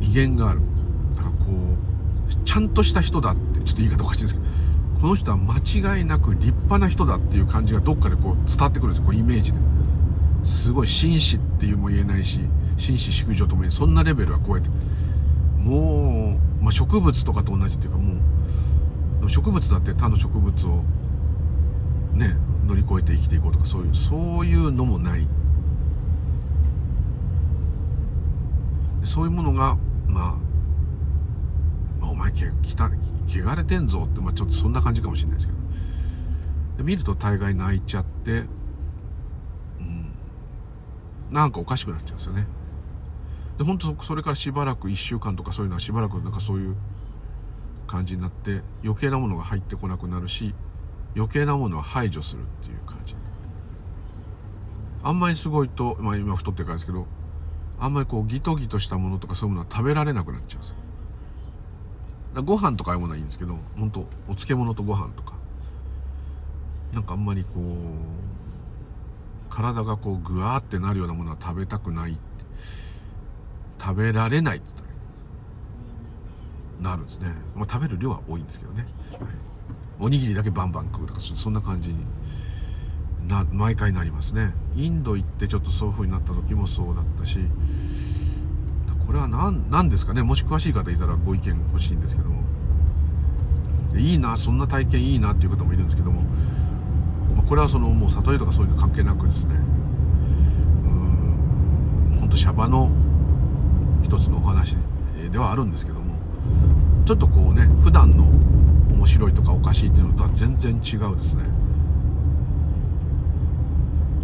[0.00, 0.60] 威厳がある。
[1.16, 4.46] だからこうちゃんとした人だってちょっと言い方おかしいんですけど
[5.00, 9.58] この人は間違いなく立派な人だっていう感じがどっかでこう伝わってくるんですよこうイメージで。
[10.44, 12.40] すごい紳士っていうも言えないし
[12.76, 13.76] 紳士淑女とも言えない。
[13.76, 14.68] そんなレベルは超えて
[15.58, 18.14] もう、まあ、植物とかと同じっていうかも
[19.22, 20.82] う植物だって他の植物を
[22.12, 22.36] ね
[22.66, 25.26] 乗り越えて生きていこうとかそういうそういうのもない。
[29.04, 29.76] そういうものが
[30.08, 30.38] ま
[32.00, 35.54] あお前け汚れてんぞって、まあ、ちょっとそんな感じかもしれないですけど。
[36.82, 38.44] 見ると大概泣いちゃって
[41.30, 42.46] なんかおかしくなっちゃうんですよね。
[43.58, 46.76] で本当それからしばらく1週間とかそういうのはしばらくなんかそういう
[47.86, 50.54] 感じになって余計なものが入ってこなくなるし
[51.14, 53.14] 余計なものは排除するっていう感じ。
[55.02, 57.06] あんまりすごいと、まあ、今太ってるからですけど
[57.78, 62.42] あんまりこうギトギトしたものとかそういうものは食べられなくなっちゃうんですよ。
[62.42, 65.34] ご飯とかああいうものはいいんですけど本当お漬物とご飯とか。
[66.92, 68.33] なんかあんまりこう
[69.54, 72.18] 体がこうグワーってなるようなものは食べたくない
[73.80, 74.66] 食べられないって
[76.80, 78.84] なるんですね、まあ、食べる量は多いんですけどね、
[80.00, 82.04] おにぎりだけバンバン食うとかそんな感じに
[83.28, 84.52] な毎回なりますね。
[84.76, 87.38] インド行ってちょっとそういう風になった時もそうだったし。
[89.06, 90.22] これは何何ですかね。
[90.22, 92.42] もし詳しい方いたらご意見欲しいんですけども。
[93.96, 96.22] いいなそんな体験いいなっていう方もいるんですけども。
[97.42, 99.54] これはそのもう悟りとかそういうの関係なくですね。
[100.84, 102.16] うん。
[102.20, 102.90] 本当シャバの
[104.02, 104.76] 一つのお話
[105.30, 106.14] ではあるんですけども
[107.04, 108.24] ちょっとこうね普段の
[108.94, 111.42] 面白いとかおかしいっていうのとは全然違うですね。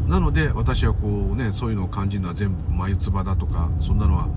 [0.08, 4.28] なので私はこうねそういうのを感じるのは全部眉唾だとかそんなのは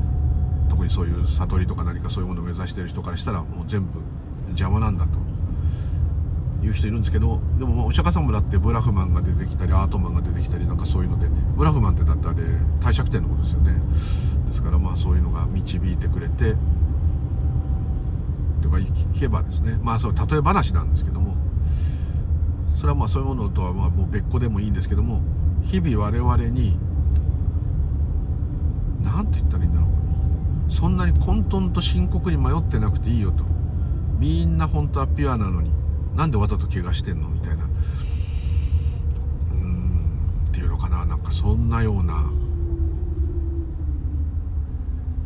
[0.69, 3.99] 特にそういう悟りとか何かそういうものを目指している人からしたらもう全部
[4.49, 5.22] 邪魔なんだと。
[6.63, 12.43] いう人いるんですけどでもお釈迦様だってブラフマンが出てきたりアートマンが出てきたりなんかそういうのでブラフマンってだってあれ
[12.79, 13.73] 帝釈天のことですよね。
[14.47, 16.55] ですからまあそういうのが導いてくれて
[18.61, 19.77] とか聞けばですね。
[19.81, 21.35] まあそう例え話なんですけども
[22.75, 25.21] それはまあそういうものとはまあもう別個でもいいんですけども
[25.63, 26.77] 日々我々に
[29.03, 30.71] 何て言ったらいいんだろう。
[30.71, 33.43] そんなに混沌と深刻に迷ってなくていいよと。
[34.17, 35.82] みんな本当はピュアなのに。
[36.15, 37.63] なんでわざと怪我してんのみたいな。
[37.63, 41.05] うーんっていうのかな。
[41.05, 42.13] なんかそんなような。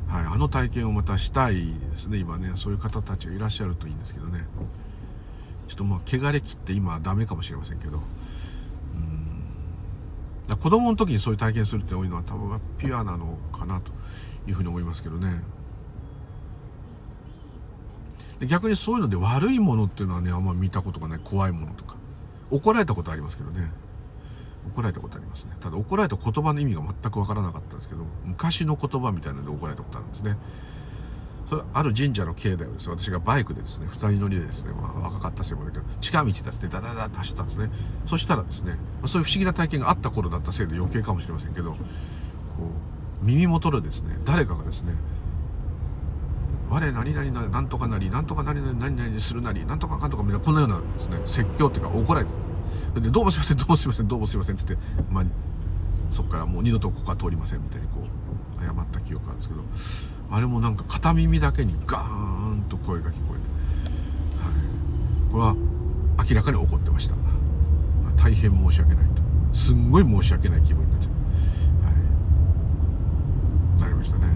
[0.07, 2.51] はいあの体験をまたしたいですね今ね。
[2.55, 4.45] そういう方たちがいらっしゃるといいんですけどね。
[5.67, 8.01] ちょっとまあ汚れ切って今はダメかもしれませんけど。
[10.49, 10.57] うん。
[10.57, 13.91] 子供の時にそういう体験するって多いのは多分ピュアなのかなと
[14.47, 15.41] いうふうに思いますけどね。
[18.39, 21.19] で逆にそういうので悪いものっていうのはねあんま見たことがない。
[21.23, 21.95] 怖いものとか。
[22.51, 23.71] 怒られたことありますけどね。
[24.67, 25.51] 怒られたことありますね。
[25.59, 30.37] ただ怒られた言葉の意味が全く分からなかったんですけど昔の言葉みたいなので怒られたことあるんですね。
[31.49, 37.69] それある神社の境内をですね私がバイクでですね2人乗りでですね、まあ、若かったせいもだけど近道ですねダダダって走ったんですね。
[38.05, 41.77] そしたらですねそういう不思議な体験があった頃だったせいで余計かもしれませんけどこ
[43.21, 44.93] う耳元でですね誰かがですね
[46.69, 52.25] 我何々ななんとかなりなんとか何々何々するなりなんとかかんとかみたいなこのようなですね説教っていうか怒られ
[52.95, 54.77] てでどうもすいませんどうもすいませんどうもすいませんっつって
[55.09, 55.23] まあ
[56.11, 58.01] そこからもう二度とここは通りませんみたいにこ
[58.61, 59.63] う謝った記憶があるんですけど
[60.29, 65.55] あれもなんか片耳だけにガーンと声が聞こえて、はい、これは
[66.29, 67.15] 明らかに怒ってました。
[68.17, 69.21] 大変申し訳ないと。
[69.53, 71.11] すんごい申し訳ない気分になっちゃう、
[71.83, 71.89] は
[73.77, 74.27] い、なりましたね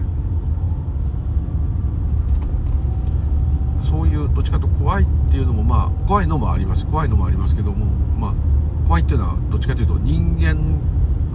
[3.82, 6.84] そういうどっちかと怖いっていうのもまあ怖いのもあります。
[6.86, 7.86] 怖いのもありますけども
[8.18, 8.34] まあ
[8.86, 10.56] 怖いっていうのはどっちかというと人間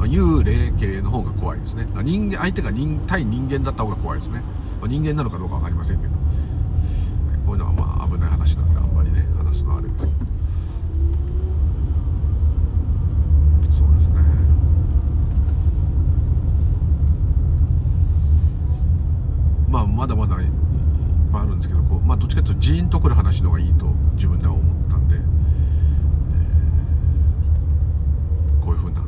[0.06, 1.88] 幽霊系の方が怖いですね。
[2.04, 4.42] 人間相手が人対人間だった方が怖いですね、
[4.80, 6.14] まあ、人間なのかどうか分かりませんけど。
[7.46, 10.18] こういうのはまあ危ない話なんであんまりね話すのはあれですけど。
[13.72, 14.16] そうですね。
[19.70, 20.38] まあまだまだ
[21.32, 29.02] ぱいあるんですけどこう、まあ、どっちかというとジーンとくる話の方がいいと自分では思ったんで、えー、こういうふうな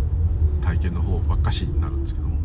[0.62, 2.36] 体験の方ばっかしになるんですけども、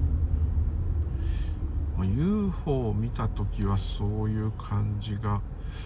[1.99, 5.41] まあ、UFO を見た時はそういう感じが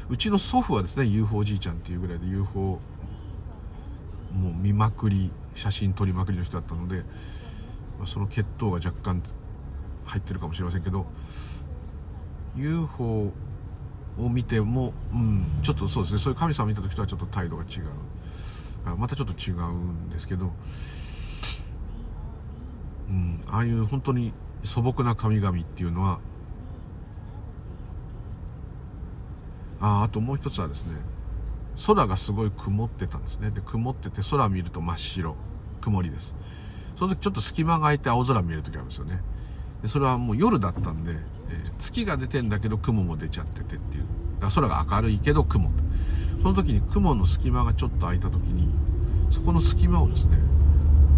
[0.08, 2.78] うちの祖父はですね UFO じいちゃんっていうぐらいで UFO
[4.32, 6.98] もう見まくり写真撮りまくりの人だったので、
[7.98, 9.22] まあ、その血統が若干
[10.04, 11.06] 入ってるかもしれませんけど
[12.56, 13.32] UFO
[14.18, 16.18] を見ても、うん、ちょっとそうですね。
[16.20, 18.96] そういう神様を見た時とはちょっと態度が違う。
[18.96, 20.52] またちょっと違うんですけど、
[23.08, 24.32] うん、ああいう本当に
[24.64, 26.20] 素朴な神々っていうのは
[29.80, 30.94] ああともう一つはですね
[31.86, 33.50] 空がすごい曇ってたんですね。
[33.50, 35.36] で曇ってて空見ると真っ白。
[35.80, 36.34] 曇りです。
[36.98, 39.20] その時ちょっと隙間が空いて青空見える時あるんですよね。
[39.82, 41.14] でそれはもう夜だったんで
[41.50, 44.04] え、月が出てんだけど雲も出ちゃっててっていう。
[44.40, 45.70] だから空が明るいけど雲。
[46.42, 48.68] その時に雲の隙間がちょっと空いた時に
[49.28, 50.38] そこの隙間をですね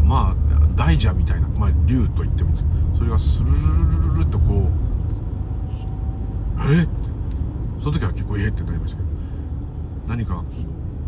[0.02, 0.36] まあ
[0.74, 4.70] 大蛇みたいな、まあ、竜と言ってもいいんですけどそれがスルルルルルルとこう
[6.72, 6.80] え？
[6.80, 6.90] ー、って。
[7.82, 9.08] その時は結構ええってなりましたけど。
[10.08, 10.44] 何かこ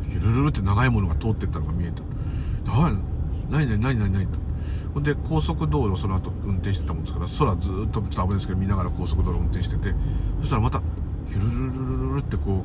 [0.02, 2.02] うヒュルルルって長いものが通ってったのが見えた。
[2.68, 2.92] あ
[3.50, 4.26] 何何何何何
[4.94, 9.94] ほんで高速道路その後運転してたもんですから空ずっとちょっと危ないですけど見ながら高速道路運転してて
[10.40, 10.82] そしたらまた
[11.28, 12.62] ヒュルルルルルルってこ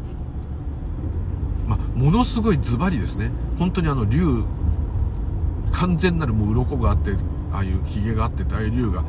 [1.65, 3.31] うまものすごいズバリですね。
[3.59, 4.43] 本当にあの竜
[5.71, 7.11] 完全なるもう鱗があって
[7.51, 9.03] ああいうヒゲがあって大竜が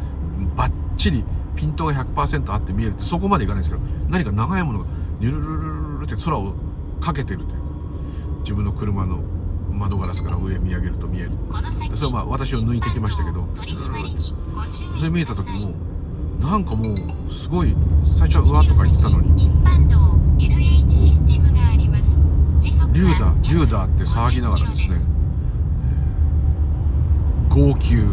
[0.57, 1.25] バッチリ
[1.57, 4.87] ピントが100%あって見えるってそこまでいかないですけど何か長いものが
[5.21, 6.55] ニュルルルルルって空を
[7.01, 7.55] かけてるというか
[8.43, 9.21] 自分の車の
[9.79, 11.31] 窓ガラスから上見上げると見える。
[11.95, 13.47] それはまあ私を抜いてきましたけど。
[13.73, 13.89] そ
[15.03, 15.73] れ見えた時も
[16.41, 17.75] なんかもうすごい
[18.19, 19.51] 最初はうわとか言ってたのに。
[22.93, 25.15] 竜だ竜だって騒ぎながらですね。
[27.49, 27.97] 号泣。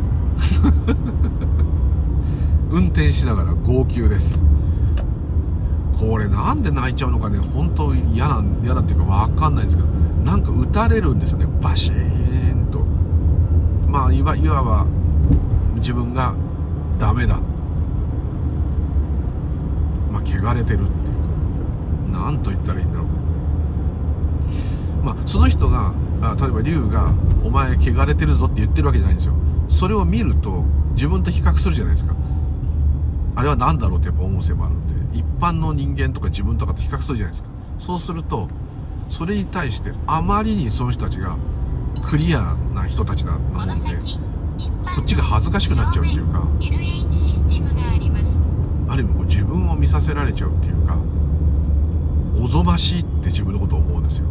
[2.69, 4.39] 運転しながら号泣です。
[5.97, 7.39] これなんで泣いちゃうのかね。
[7.39, 9.94] 本当嫌な嫌だっていうか分かんないんですけど
[10.25, 11.45] なんか打たれるんですよね。
[11.61, 12.79] バシーンと。
[13.87, 14.85] まあいわいわば
[15.75, 16.33] 自分が
[16.97, 17.39] ダメだ。
[20.11, 21.15] まあ汚れてるっていう
[22.11, 22.19] か。
[22.19, 23.07] 何と言ったらいいんだろう。
[25.05, 27.13] まあその人があ例えば龍が
[27.45, 29.35] 「お前汚れてるぞ」って言ってるわけじゃないんですよ。
[29.67, 30.63] それを見ると
[30.95, 32.15] 自分と比較するじゃないですか。
[33.35, 37.49] あれは何だろうってやっぱ思うせもあるんで一般の人間とか自分とかと比較するじゃないですか。
[37.77, 38.47] そうすると
[39.09, 41.37] それに対してあまりにその人たちが
[42.05, 43.73] クリアな人たちなもんで
[44.95, 46.47] こっちが恥ずかしくなっちゃうっていうか
[48.87, 50.97] ある意味こう自分を見させられちゃうっていうか
[52.41, 54.25] おぞましいって自分のことを思うんですよ。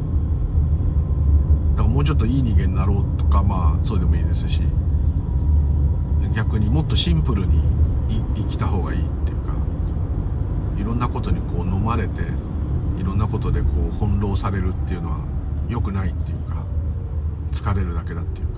[1.76, 4.60] だからもうちょっといい人間になろうとかまあそうでもいいですし
[6.34, 7.62] 逆にもっとシンプルに
[8.36, 9.52] 生きた方がいいっていうか
[10.78, 12.22] いろんなことにこう飲まれて
[12.98, 15.18] いろんなことでこう翻弄されるっていうのは
[15.68, 16.64] 良くないっていうか
[17.52, 18.54] 疲れるだけだっていうか。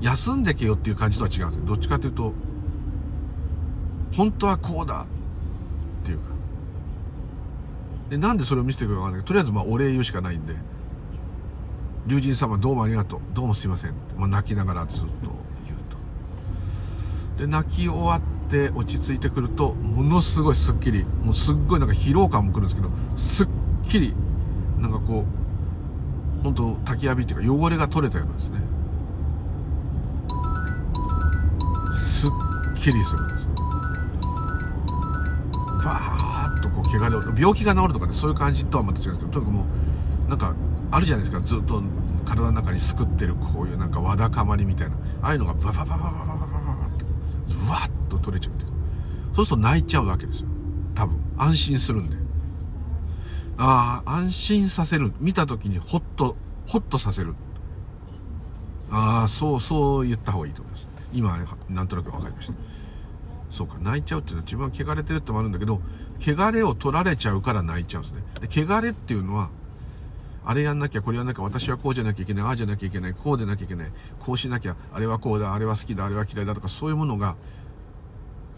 [0.00, 1.66] 休んでけよっていう感じとは違うんですよ。
[1.66, 2.32] どっちかというと
[4.14, 5.06] 本当はこうだ
[6.02, 6.24] っていうか。
[8.10, 9.24] でなんでそれを見せてくるかわかんない。
[9.24, 10.54] けどとりあえずまあお礼言うしかないんで。
[12.06, 13.20] 龍神様どうもありがとう。
[13.32, 13.90] どうもすいません。
[13.92, 15.06] ってまあ、泣きながらずっと
[15.66, 15.78] 言う
[17.36, 17.42] と。
[17.42, 23.48] で泣き終わっって落ち着いてくるとものすごいすっきりもうすっごいなんか疲労感もくるんですけどすっ
[23.88, 24.14] きり
[24.78, 25.24] なんかこ
[26.40, 28.58] う本当焚き浴びっていうか汚れが取れたようなんですね。
[31.94, 32.30] すっ
[32.76, 33.50] きりするんですよ。
[35.84, 39.64] バーッとこう怪我で病気が治るとかねそういう感じとはまた違うんですけどとにかくも
[40.26, 40.54] うなんか
[40.90, 41.42] あるじゃないですか。
[41.42, 41.82] ずっと
[42.26, 44.96] 体の中にすくってるこういうなんかわだかまりみたいな。
[45.22, 46.43] ああいうのがバババババババ
[48.18, 48.54] と取れちゃう
[49.34, 50.48] そうすると泣いちゃうわけですよ。
[50.94, 51.18] 多分。
[51.36, 52.16] 安心するんで。
[53.58, 55.12] ああ安心させる。
[55.18, 56.36] 見た時にホッと
[56.66, 57.34] ホッとさせる。
[58.90, 60.88] ああそうそう言った方がいいと思います。
[61.12, 61.38] 今
[61.68, 62.54] なんとなく分かりました。
[63.50, 65.80] そうか泣いちゃうっていうのは自分は汚れてるってもあるんだけど
[66.20, 68.48] 汚れを取られちゃうから泣いちゃうんですね。
[68.48, 69.50] で汚れっていうのは
[70.44, 73.90] あれやんなきゃこれやんなきゃ私はこうじゃなきゃいけないああじゃなきゃいけないこうでなきゃいけない
[74.20, 77.36] こうしなきゃあれはこうだあれは好きだあれは嫌いだとかそういうものが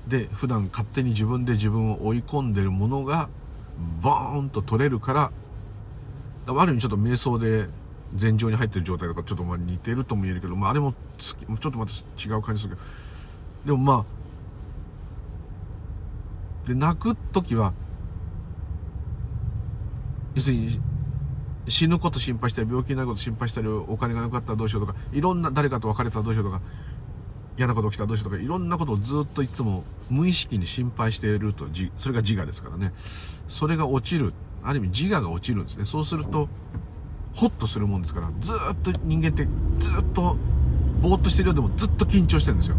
[0.06, 3.28] で普段勝手に自分で自分を追い込んでるものが
[4.00, 5.32] ボーンと取れるから
[6.46, 7.66] ある意味ちょっと瞑想で
[8.14, 12.86] 禅情に入ってる状態とかちょっとまあ似てるとも言えるけど、まあ、あれもちょっとまた違う感じするけど
[13.66, 14.06] でもま
[16.64, 17.72] あで泣く時は
[20.34, 20.80] 要するに
[21.68, 26.60] 死ぬこと心配したり病気になること心配したりお金がなくなったらどうしようとかいろんな誰かと別れたらどうしようとか
[27.58, 32.92] 嫌なこと起きたらどうしようとかいろんなことをずっといつも無意識に心配しているとそれが自我ですからね。
[33.48, 34.32] それが落ちる。
[34.62, 35.84] ある意味自我が落ちるんですね。
[35.84, 36.48] そうすると
[37.34, 39.46] ホッとするもんですからずっと人間って
[39.78, 40.36] ずっと
[41.00, 42.76] ぼーっとしてるようでもずっと緊張してるんですよ。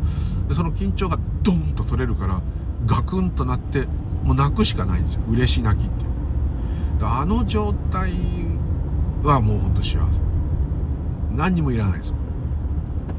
[0.50, 2.42] でその緊張がドンと取れるから
[2.86, 3.88] ガクンとなって
[4.24, 5.22] もう泣くしかないんですよ。
[5.30, 7.06] 嬉し泣きっていう。
[7.06, 8.14] あの状態
[9.24, 10.20] はもうほんと幸せ。
[11.36, 12.14] 何にもいらないです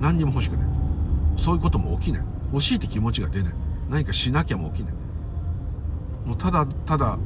[0.01, 0.69] 何にも欲しくない。
[1.37, 2.23] そういうことも起きない。
[2.53, 3.53] 欲しいって気持ちが出ない。
[3.89, 4.95] 何かしなきゃも起きない。
[6.27, 7.19] もうただただ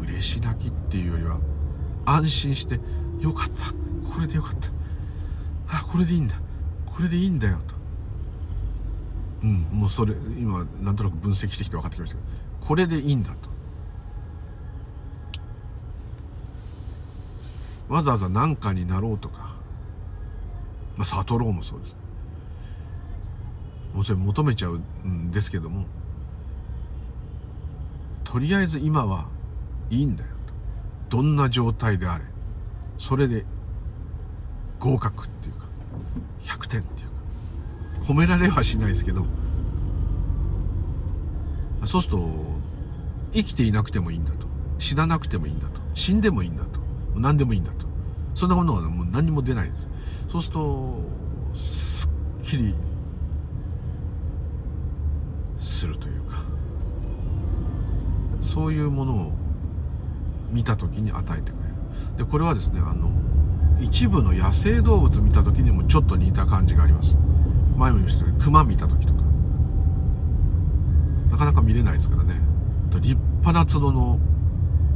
[0.00, 1.38] 嬉し泣きっていうよりは
[2.04, 2.80] 安心して
[3.20, 3.72] よかった。
[4.12, 4.68] これでよかった。
[5.68, 6.36] あこれでいいんだ。
[6.86, 7.74] これでいいんだよと。
[9.42, 13.54] うんもうそれ今なんとなく分析してきて分かってきましたけどこれでいいんだと。
[17.88, 19.54] わざわざ何かになろうとか、
[20.96, 21.96] まあ、悟ろうもそうです。
[23.94, 25.86] もちろん求めちゃうんですけども
[28.24, 29.26] とりあえず今は
[29.90, 30.30] いいんだよ
[31.08, 31.16] と。
[31.18, 32.24] どんな状態であれ
[32.98, 33.44] それで
[34.80, 35.66] 合格っていうか
[36.42, 37.08] 100点っていう
[38.00, 39.24] か褒められはしないですけど
[41.84, 42.28] そうすると
[43.32, 44.46] 生きていなくてもいいんだと。
[44.78, 45.80] 死ななくてもいいんだと。
[45.94, 46.80] 死んでもいいんだと。
[47.14, 47.86] 何でもいいんだと。
[48.34, 49.88] そんなものはもう何も出ないです。
[50.28, 50.98] そうすると
[51.54, 52.74] すっきり
[55.84, 56.42] するというか
[58.40, 59.32] そういうものを
[60.50, 61.74] 見た時に与えてくれる。
[62.16, 63.10] でこれはですねあの
[63.80, 67.14] 一部の野生動物見た時にもちょっと似た感じがあります。
[67.76, 69.22] 前も言いましたけど熊見た時とか。
[71.30, 72.40] なかなか見れないですからね。
[72.92, 74.20] 立派な角の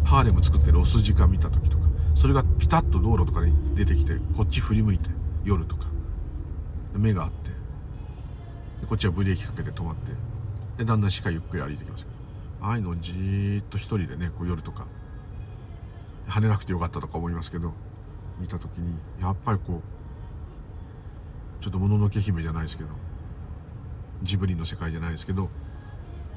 [0.05, 1.85] ハーレム作ってるオスジカ見た時とか。
[2.15, 5.11] それがピタッと道路とかに出てきてこっち振り向いて
[5.45, 5.87] 夜とか。
[6.95, 7.51] 目があって。
[8.87, 10.13] こっちはブレーキかけて止まって。
[10.79, 12.07] でだんだん鹿ゆっくり歩いてきます
[12.61, 14.87] ああいうのをじーっと一人でねこう夜とか
[16.29, 17.73] 跳ねなくてよかったとか思いますけど
[18.41, 19.83] 見た時にやっぱりこ
[21.61, 22.91] うちょっともののけ姫じゃないですけど
[24.23, 25.49] ジブリの世界じゃないですけど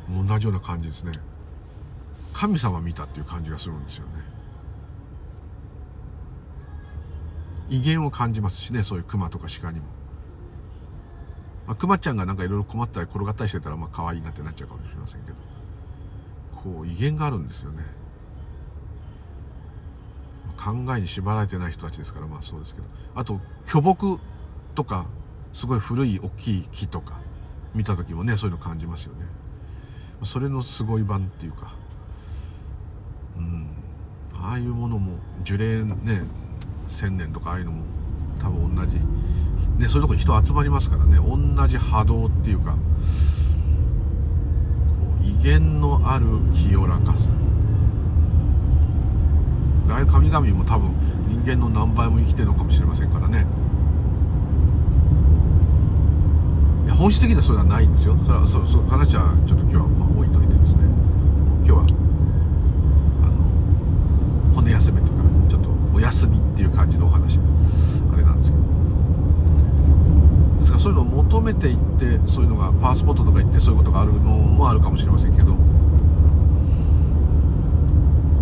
[0.10, 1.12] 同じような感じですね。
[2.34, 4.12] 神様見たっていう感じがするんですよね。
[7.70, 9.86] 威厳を感じますしねそういう熊とか鹿にも、
[11.68, 15.38] まあ、熊ちゃんがなんかいろいろ困ったり転がったりしてたらまあ可愛いなってなっちゃうかもしれませんけど。
[16.64, 17.84] こう威厳があるんですよね。
[20.57, 22.88] 考えに縛られてない人たちですからまあそうですけど。
[23.16, 24.20] あと巨木
[24.76, 25.07] とか
[25.53, 27.20] すごい古い大きい木とか
[27.74, 29.26] 見た時もねそういうの感じますよね。
[30.24, 31.74] それのすごい版っていうか。
[33.38, 33.68] うん。
[34.34, 36.24] ああいうものも樹齢ね
[36.89, 37.84] 1000年とかああいうのも
[38.39, 38.97] 多分同じ
[39.82, 41.17] ねそういうとこに人集まりますからね。
[41.17, 42.77] 同じ波動っていうかこ
[45.21, 47.29] う威厳のある清らかさ。
[49.89, 50.91] ああいう神々も多分
[51.27, 53.45] 人間の何倍も生きてるのかもしれませんからね。
[56.95, 58.15] 本質的にはそれはないんですよ。
[58.23, 60.84] それはそそ話はちょっと今日はまあ置いといてですね。
[61.65, 61.86] 今日は
[63.23, 65.13] あの骨休めとか
[65.49, 67.39] ちょっとお休みっていう感じのお話
[68.13, 68.63] あれなんですけど
[70.59, 75.55] ですからそういうのを求めていってそういうのがパワースポットとか行ってそういうことがあるのもあるかもしれませんけど。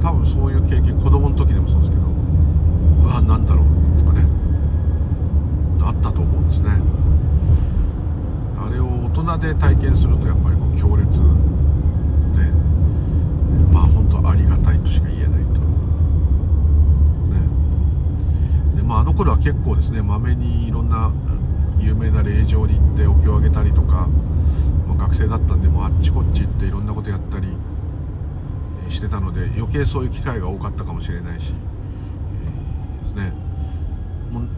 [0.01, 2.03] 多分そういう経験子供の時でもそうですけど
[3.03, 3.65] うわ何だろう
[3.99, 4.25] とかね。
[5.81, 6.69] あったと思うんですね。
[8.57, 11.25] あれを大人で体験するとやっぱりこう強烈で
[13.73, 15.59] まあ本当ありがたいとしか言えないと。
[15.59, 15.59] ね。
[18.77, 21.11] でまああの頃は結構ですねまめにいろんな
[21.80, 24.07] 有名な霊場に行ってお経をあげたりとか、
[24.88, 27.47] まあ、学生だったんでもあっちこっち行っていろんなことやったり
[28.89, 33.34] してたので余計そういう機会が多かったかもしれないし、えー、ですね。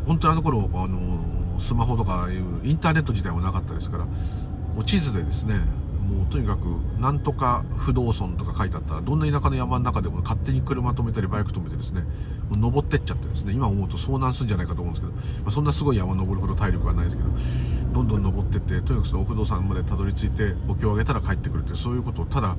[0.06, 5.62] 本当にあの頃あのスマホとかいうインターネット自体もなかったですからもう地図でですね
[6.02, 6.66] もうとにかく
[7.00, 12.04] なんとか不動村とか書いてあったらどんな田舎の山の中でも勝手に車止めたりバイク止めてですね。
[12.52, 13.54] 登ってっちゃってですね。
[13.54, 17.30] 今思うと遭難するんじゃないかと思うんですけど、まあ、そんなすごい山登るほど体力はないですけど。
[17.94, 22.56] どんどん登ってってとにかくそのお不動産までたどり着いてお経をあげたら帰ってくるってそういうことをただ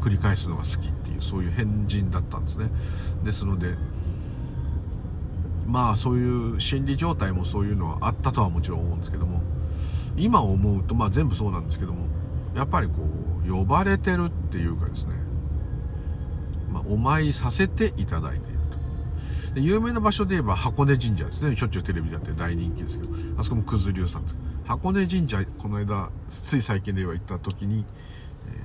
[0.00, 2.70] 繰り返すのが好きっていうそういう変人だったんですね。
[3.24, 3.74] ですので
[5.66, 9.42] まあそういう心理状態もそういうのはあったとはもちろん思うんですけども。
[10.16, 12.13] 今思うとまあ全部そうなんですけども。
[12.54, 12.94] やっぱりこ
[13.46, 15.10] う呼ばれてるっていうかですね、
[16.72, 18.58] まあ、お参りさせていただいている
[19.48, 19.54] と。
[19.54, 21.56] で有名な場所で言えば箱根神社ですね。
[21.56, 23.08] しょっちゅうテレビでやって大人気ですけど。
[23.36, 24.34] あそこも九頭龍さんです。
[24.64, 27.84] 箱根神社この間つい最近では行った時に
[28.48, 28.60] え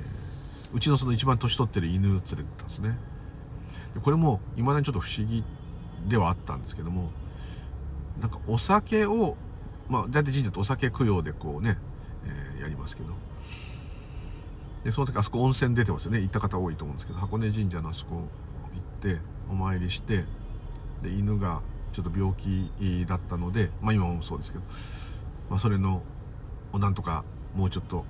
[0.73, 2.97] うちのその一番年取ってる犬連れてたんですね。
[3.95, 5.43] でこれもいまだにちょっと不思議
[6.07, 7.09] ではあったんですけども
[8.21, 9.35] なんかお酒を
[9.89, 11.77] まあ大体神社ってお酒供養でこうね、
[12.55, 13.28] えー、やりますけど。
[14.83, 16.21] でその時あそこ温泉出てますよね。
[16.21, 19.19] 行った方多いと思うんですけど箱根神社のあそこ行って
[19.49, 20.23] お参りして
[21.03, 21.61] で犬が
[21.93, 24.63] ちょっと病気だったのでまあ今もそうですけど、
[25.49, 26.01] まあ、それの
[26.73, 27.23] なんとか
[27.55, 28.05] もうちょっと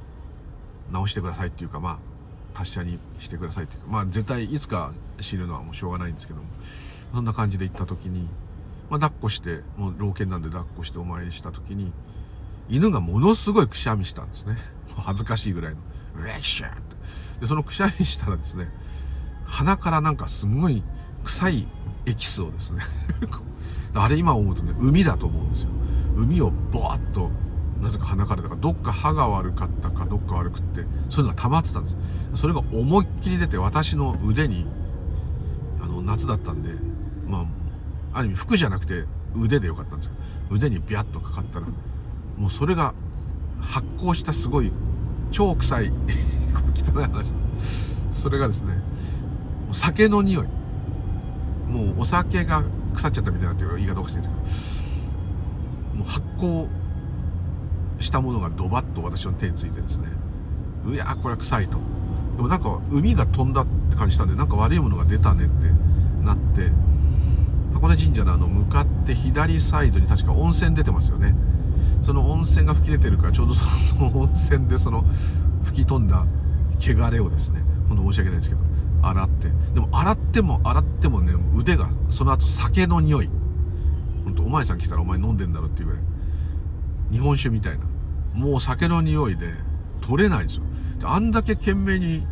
[0.94, 1.98] 治してくださいっていうかまあ
[2.58, 4.92] 達者にしてくださいっていうかまあ絶対いつか
[5.22, 6.46] 死ぬのはもうしょうがないんですけども
[7.14, 8.28] そんな感じで行った時に、
[8.90, 11.92] まあ、抱っこしてもう老犬なんで抱っこしてお参りした時に
[12.70, 14.58] 犬がものすごいくしゃみしたんですね。
[14.98, 15.78] 恥ずかしいぐらいの
[16.18, 16.96] 「レッシャー!」って
[17.42, 18.70] でそのくしゃみしたらですね
[19.46, 20.84] 鼻からなんかすごい
[21.24, 21.68] 臭い
[22.06, 22.82] エキスをですね
[23.94, 25.70] あれ今思うとね海だと思うんですよ。
[26.16, 27.32] 海をボワッと
[27.82, 28.42] なぜか鼻から。
[28.42, 31.96] だからどっか歯が悪かったかどっか悪くってそういうのが溜まってたんです。
[32.36, 34.68] それが思いっきり出て私の腕に
[35.82, 36.76] あの夏だったんで
[37.28, 37.46] ま
[38.14, 39.06] あある意味服じゃなくて
[39.36, 41.68] 腕でよかったんですけど腕にビャッとかかったら
[42.38, 42.94] もうそれが
[43.62, 44.72] 発酵したすごい
[45.32, 45.92] 超臭い。
[46.96, 47.34] 汚い話。
[48.12, 48.80] それがですね
[49.72, 50.48] 酒の匂い。
[51.68, 52.64] もうお酒が
[52.94, 54.42] 腐っちゃったみたいなっていう言い方おかしいんですけど。
[56.00, 56.68] もう発酵
[58.00, 60.08] したものがドバッと私の手についてですね。
[60.86, 61.78] うやこれは臭いと。
[62.38, 65.68] でもなんか海が飛んだって感じしたんでなんか悪いものが出たねって
[66.26, 66.72] なって。
[67.74, 71.34] 箱根神社のあの向かって左サイドに確か温泉出てますよね。
[72.04, 75.06] その温泉が吹き出てるからちょうどその温泉でその
[75.64, 76.26] 吹き飛んだ
[76.80, 78.62] 汚れをですね本当申し訳ないですけど
[79.02, 79.48] 洗って。
[79.74, 83.30] でも洗っても洗ってもね腕がその後酒の匂い。
[84.26, 86.02] 本当お前さん来たらお前飲んでんだろっていうぐらい。
[87.12, 87.86] 日本酒みたいな。
[88.34, 89.54] もう酒の匂いで
[90.02, 90.64] 取れないんですよ。
[91.04, 92.28] あんだけ懸命に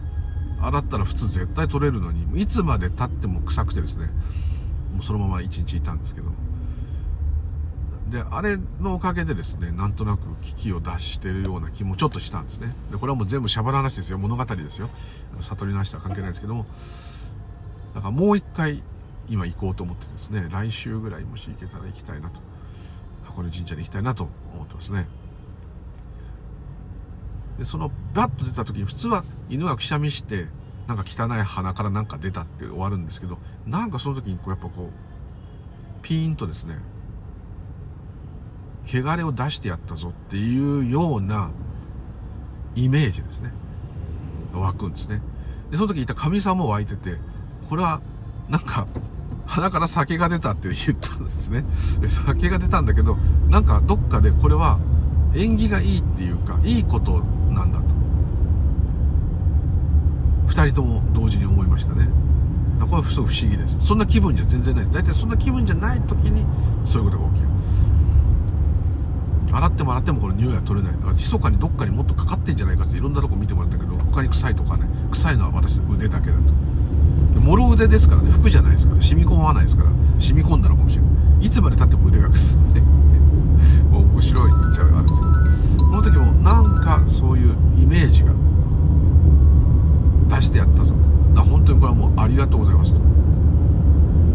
[0.62, 4.08] 洗ったら普通絶対取れるのにいつまで経っても臭くてですね
[4.93, 6.32] もうそのまま一日いたんですけど。
[8.10, 12.74] であれのおかげでですねなんとなく危機を脱してるような気もちょっとしたんですね。
[12.91, 14.18] でこれはもう全部シャバな話ですよ。
[14.18, 14.89] 物語ですよ。
[15.41, 16.66] 悟りの話とは関係ないですけども。
[17.93, 18.82] だからもう一回
[19.28, 22.39] 今行こうと思ってですね来週ぐらいもし行けたら行きたいなと。
[23.26, 25.08] 箱根神社に行きたいなと思ってますね。
[27.60, 30.47] でそのバッと出た時に普通は犬がくしゃみして
[30.88, 34.89] なんか汚い鼻からなんか出たって終わるんですけどなんかその時にこうやっぱこう
[36.01, 36.78] ピーンとですね
[38.88, 41.49] 汚れを出してやったぞっていうような
[42.75, 43.51] イメージですね。
[44.53, 45.21] 湧くんですね。
[45.69, 47.17] でその時いた神様も湧いてて
[47.69, 48.01] これは
[48.49, 48.88] なんか
[49.45, 51.65] 鼻から酒が出たって言ったんですね。
[51.99, 53.15] で酒が出たんだけど
[53.49, 54.79] なんかどっかでこれは
[55.35, 57.85] 縁起がいいっていうかいいことなんだと。
[60.53, 62.07] 2人とも同時に思いましたね。
[62.79, 63.77] これは不思議です。
[63.81, 64.85] そんな気分じゃ全然ない。
[64.91, 66.45] 大体そんな気分じゃない時に
[66.85, 67.46] そういうことが起きる。
[69.51, 70.97] 洗っても洗ってもこの匂いは取れない。
[70.97, 76.35] だから密かにどっかにもっとかかってんじゃないかっていろんなとこ見てもらったけど他に臭いとかね臭いのは私の腕だけだ
[77.33, 77.39] と。
[77.39, 79.89] もろ腕ですからね服じゃないですから染み込まないですから
[80.19, 81.07] 染み込んだのかもしれな
[81.41, 81.45] い。
[81.45, 82.81] いつまでたっても腕が臭いね
[83.91, 85.33] 面白いっちゃあるんですけど。
[85.91, 88.31] この時もなんかそういうイメージが
[90.35, 90.93] 出してやったぞ。
[91.33, 92.99] だ本当にこれはもうありがとうございますと。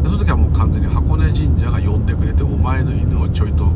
[0.05, 3.67] その時はもう完全に箱根神社が呼んでくれてお前の犬をちょいと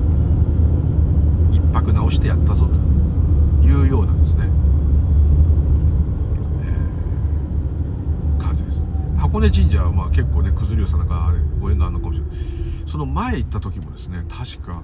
[1.72, 2.86] 泊直してやったぞと。
[3.66, 4.44] いうようなですね、
[6.62, 8.80] えー、感じです。
[9.18, 12.36] 箱根神社はまあ結構ね九頭竜さんなんかご縁があるのかもしれない。
[12.86, 14.82] その前行った時もですね確か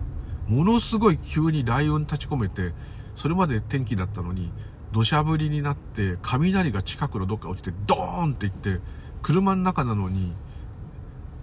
[0.49, 2.73] ものすごい急に雷雲立ち込めて
[3.15, 4.53] それまで天気だったのに
[4.91, 8.81] 土砂降りになって雷が近くのどっか落ちてドーンっていって
[9.23, 10.35] 車の中なのに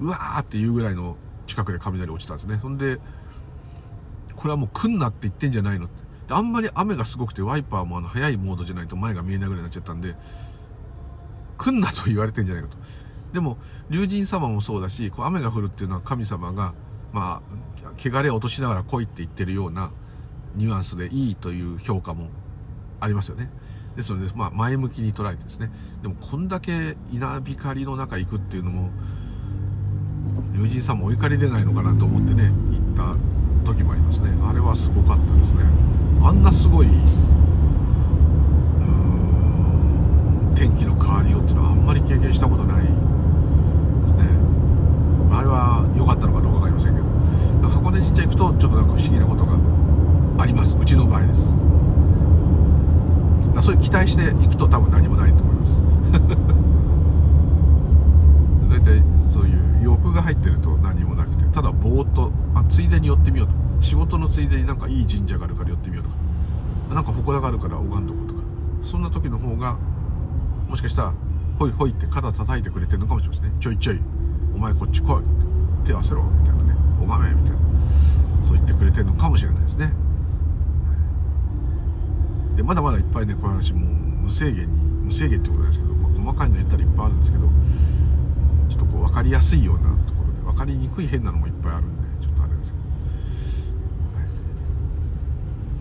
[0.01, 1.15] うわーっていうぐらいの
[1.47, 2.59] 近くで雷落ちたんですね。
[2.61, 2.99] そんで
[4.39, 5.87] これはもう来んなって言ってんじゃないの。
[5.87, 10.15] ってあんまり雨がすごくてワイパーもあの速いモードじゃないと前が見えないぐらいになっちゃったんで
[11.57, 12.77] 来んなと言われてんじゃないかと。
[13.33, 13.57] でも
[13.89, 16.73] 龍神様もそうだしこう雨が降るっていうのは神様が
[17.11, 17.41] ま
[17.83, 19.91] あ汚れを落としながら来いって言ってるような
[20.55, 22.29] ニュアンスでいいという評価も
[23.01, 23.51] ありますよね。
[23.97, 25.69] ですので、まあ、前向きに捉えてですね。
[26.01, 28.89] でもこんだけ稲光の中行くっていうのも
[30.53, 33.38] 龍神さんもお怒り出ないのかなと思ってね行った
[33.73, 34.29] 時もありますね。
[34.43, 35.63] あれはすごかったですね。
[36.21, 36.87] あんなすごい
[40.55, 42.93] 天気の変わりようっていうのはあんまり経験したことないです
[44.15, 44.27] ね。
[45.31, 47.07] あれは良かったのかどうか分かりませんけど。
[47.69, 49.57] 箱根神社行くとちょっとなんか不思議なことが
[50.41, 50.75] あります。
[50.75, 51.41] うちの場合です。
[53.53, 55.81] だそういう期待して行くと多分何もないと思います。
[58.69, 61.08] 大体そういう欲が入ってると何も
[61.59, 63.53] ただぼーっとあついでに寄ってみようと。
[63.85, 66.15] 仕事のついでになんかいい神社があるから寄ってみようとか。
[66.95, 68.39] なんか祠があるから拝んどこうとか。
[68.81, 69.77] そんな時の方が
[70.69, 71.13] もしかしたら
[71.59, 73.51] ほいほいって肩叩いてくれてるのかもしれませんね。
[73.59, 73.99] ちょいちょい。
[74.55, 75.23] お前こっち来い。
[75.83, 76.75] 手合わせろみたいなね。
[77.01, 77.59] 拝めみたいな。
[78.45, 79.91] そう言ってくれてるのかもしれないですね。
[82.55, 83.83] でまだまだいっぱいねこういう話もう
[84.23, 87.43] 無制限に無制限ってことなんですけど、まあ、細かいの言ったらいっぱいあるんですけど
[88.69, 92.77] ちょっとこう分かりやすいようなところで分かりにくい変なのもぱいあるんでちょっとあれですけ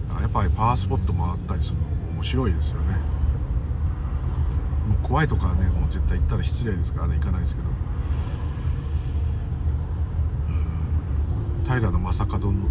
[0.09, 2.95] ど、はい、やっぱりパワースポット回ったりするの面白いですよね。
[4.89, 7.69] もう怖いとかねもう絶対行ったら失礼ですからね行かないですけど。
[11.65, 12.15] 平正門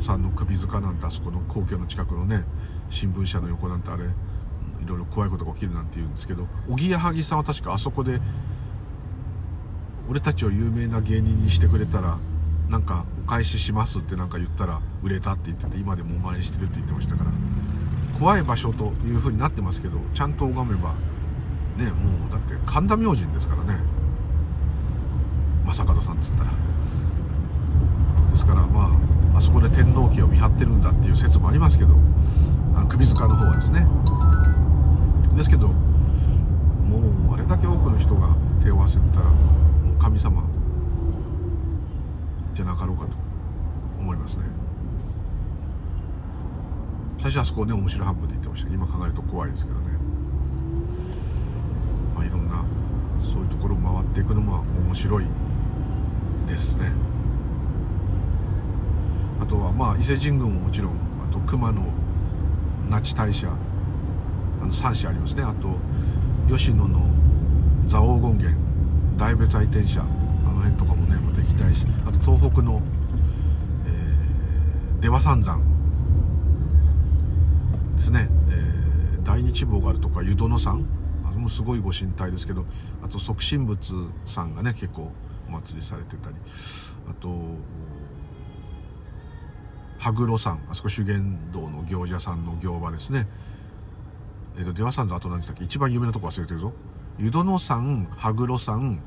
[0.02, 2.44] さんの首塚なんてあそこの皇居の近くのね
[2.90, 4.08] 新聞社の横なんてあれい
[4.88, 6.48] ろいろ怖いことが起きるなんて言うんですけど。
[6.68, 8.20] おぎやはぎさんは確かあそこで
[10.10, 12.18] 俺たちを有名な芸人にしてくれたら
[12.70, 17.32] なんかお返ししますってなんか言ったら売れたって言ってて今でもお前してるって言ってましたから
[18.20, 20.94] 怖い場所という風になってますけどちゃんと拝めば
[21.78, 23.80] ねもうだって神田明神ですからね。
[25.66, 26.52] 正門さんっつったら。
[28.32, 28.92] ですからま
[29.34, 31.94] ああそこで天皇家を見張ってるんだっていう説もありますけど
[32.76, 33.86] あ首塚の方はですね。
[35.36, 35.74] ですけども
[37.32, 40.44] うあれだけ多くの人が手を合わせたらもう神様
[42.58, 43.12] じゃなかろうかと
[44.00, 44.46] 思いますね。
[47.22, 49.86] 最初あそこね面白半分で言ってました今考えると怖いですけどね。
[52.16, 52.66] まあいろんな
[53.22, 55.26] そういうところを回っていくのも面白い
[56.48, 56.94] ですね。
[59.40, 60.94] あとはまあ伊勢神宮ももちろん
[61.30, 61.80] あと熊野
[62.90, 65.44] 那智大社あの3社ありますね。
[65.44, 65.78] あと
[66.52, 67.06] 吉野の
[67.88, 68.56] 蔵王権現
[69.16, 70.04] 大別愛天社
[70.58, 72.82] の辺とかもねまた行きたいしあと東北の、
[73.86, 75.62] えー、出羽三山
[77.98, 80.86] ですね、えー、大日坊があるとか湯殿山
[81.26, 82.66] あれもすごいご神体ですけど
[83.04, 83.94] あと即身仏
[84.26, 85.12] さんがね結構
[85.48, 86.36] お祭りされてたり。
[87.10, 87.30] あと
[89.98, 93.28] 羽黒山あそこ修験道の行者さんの行場ですね。
[94.58, 95.64] え、ー、と出羽三山あと何でしたっけ？
[95.64, 96.74] 一番有名なとこ忘れてるぞ。
[97.18, 99.00] 湯殿山羽黒山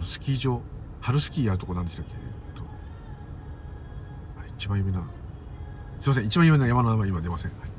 [0.00, 0.60] のスキー場
[1.00, 2.64] 春スキーやるとこなんでしたっけ、えっと、
[4.40, 5.04] あれ一番有名な。
[6.00, 7.70] すいません一番有名な山の名前今出ません、はい、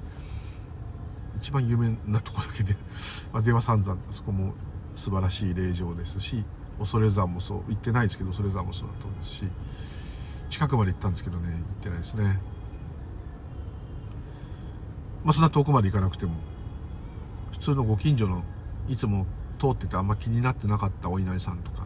[1.40, 2.76] 一番有名なとこだけで、
[3.34, 4.54] まあ、出羽三山あそこも
[4.96, 6.46] 素晴らしい霊場ですし
[6.80, 7.64] 恐山もそう。
[7.70, 9.44] 行ってないですけど恐山もそうだと思うし
[10.50, 12.40] 近くまで行ったんですけどね行ってないですね。
[15.24, 16.34] まあそんな遠くまで行かなくても
[17.52, 18.44] 普通のご近所の
[18.90, 19.28] いつも
[19.60, 21.81] 通っててあんま気になってなかったお稲荷さんとか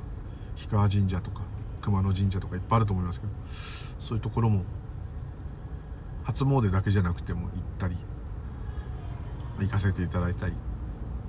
[0.56, 1.42] 氷川神社とか
[1.82, 3.34] 熊野神社とかいっぱいあると思いますけど
[4.00, 4.64] そういうところも
[6.24, 7.96] 初詣だけじゃなくても行ったり
[9.60, 10.54] 行かせていただいたり。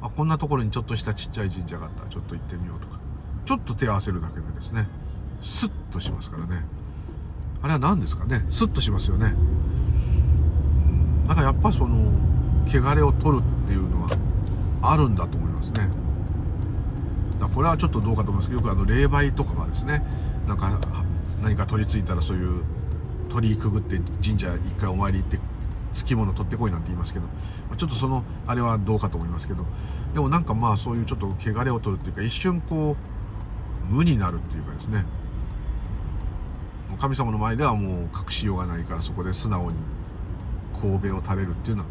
[0.02, 2.98] あこんなところにちょっとしたちっちゃい神社があったらちょっと行ってみようとか。
[3.44, 4.88] ちょっと手を合わせるだけでですね
[5.40, 6.64] スッとしますからね。
[7.62, 9.34] あれは何ですかねスッとしますよね。
[11.26, 12.12] なんかやっぱその
[12.66, 14.08] 汚れを取るっていうのは
[14.82, 15.88] あるんだと思いますね。
[17.40, 18.48] だこれはちょっとどうかと思います。
[18.48, 20.02] けどよくあの霊媒とかがですね
[20.46, 20.78] なんか
[21.42, 22.62] 何か取り付いたらそういう
[23.28, 25.38] 鳥居くぐって神社一回お参り行って
[25.92, 27.26] 付き物取ってこいなんて言いますけど
[27.76, 29.64] ちょっとそのあれはどうかと思いますけど
[30.14, 32.96] でもなんかまあそういうちょっと汚れを取るっていうか一瞬こ
[33.90, 35.04] う無になるっていうかですね。
[36.98, 39.76] 神様の前ではもう隠しようがないからそこで素直に
[40.80, 41.88] 神戸を垂れるっていうのは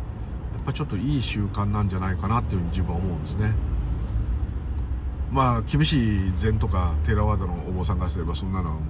[0.56, 3.54] やっぱちょっといい習慣なんじゃないかなっていうふうに自分は思うんですね。
[5.32, 8.84] まあ厳しい禅とかテラワードのお坊さんからすればそんなのはもう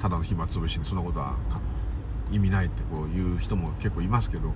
[0.00, 1.36] ただの暇つぶしでそんなことは
[2.32, 4.52] 意味ないってこういう人も結構いますけど、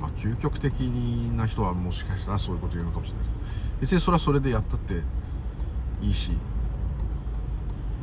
[0.00, 3.44] まあ、究極的な人はもしかしたらそういうこと言うのかもしれないですけど
[3.80, 5.02] 別にそれはそれでやったって
[6.00, 6.30] いいし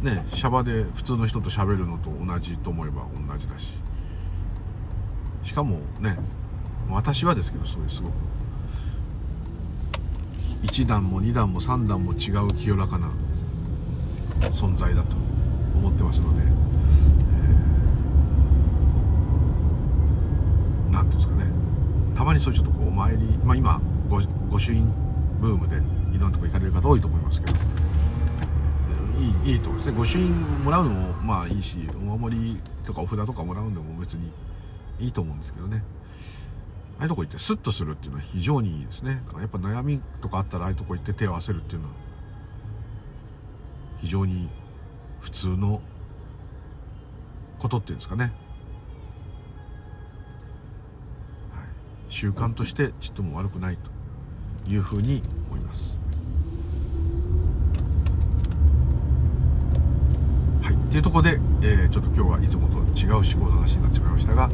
[0.02, 3.86] ねシャバで普通の人と喋るのと同じと思えば同じだし。
[5.46, 6.18] しかもね
[6.90, 8.14] 私はですけどそういうすごく
[10.64, 13.10] 1段も2段も3段も違う清らかな
[14.50, 15.16] 存在だと
[15.76, 16.44] 思ってますので
[20.92, 21.46] 何ていうんですかね。
[22.16, 24.92] たまにそういうちょっとこうお参りまあ今御御朱印
[25.42, 25.76] ブームで
[26.16, 27.58] いろんなとこ行かれる方多いと思いますけど
[29.18, 29.98] いいいいと思いますね。
[29.98, 30.32] 御朱印
[30.64, 34.32] もらうのもまあいいしお守りとかお札とかもらうのも別に
[35.00, 35.84] いいと思うんですけどね。
[36.98, 39.22] ああいうとこ行ってスッとするっていうのは非常にいいですね。
[39.26, 41.94] だからやっぱ悩みとかあったらああいうとこ行って手を合わせるっていうのは
[43.98, 44.50] 非常に
[45.20, 45.82] 普通の
[47.58, 48.24] ことっていうんですかね。
[48.24, 48.34] はい。
[52.10, 55.98] 習慣としてちっとも悪くないというふうに思います。
[60.62, 64.50] はい、というところで、えー、ちょっと今日はいつもと違う思考の話になってしまいましたが、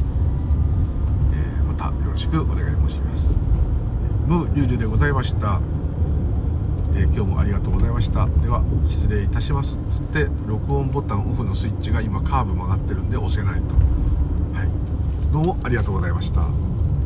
[1.82, 2.04] た。
[2.04, 3.28] よろしくお願い申します。
[4.26, 5.60] ムーリュウジュでございました。
[6.94, 8.26] え、今日もありがとうございました。
[8.26, 9.76] では失礼いたします。
[9.76, 13.74] っつって録音ボタンオフのスイッチが今カーブ曲がってるんで押せないと。
[14.56, 14.68] はい。
[15.32, 16.46] どうもありがとうございました。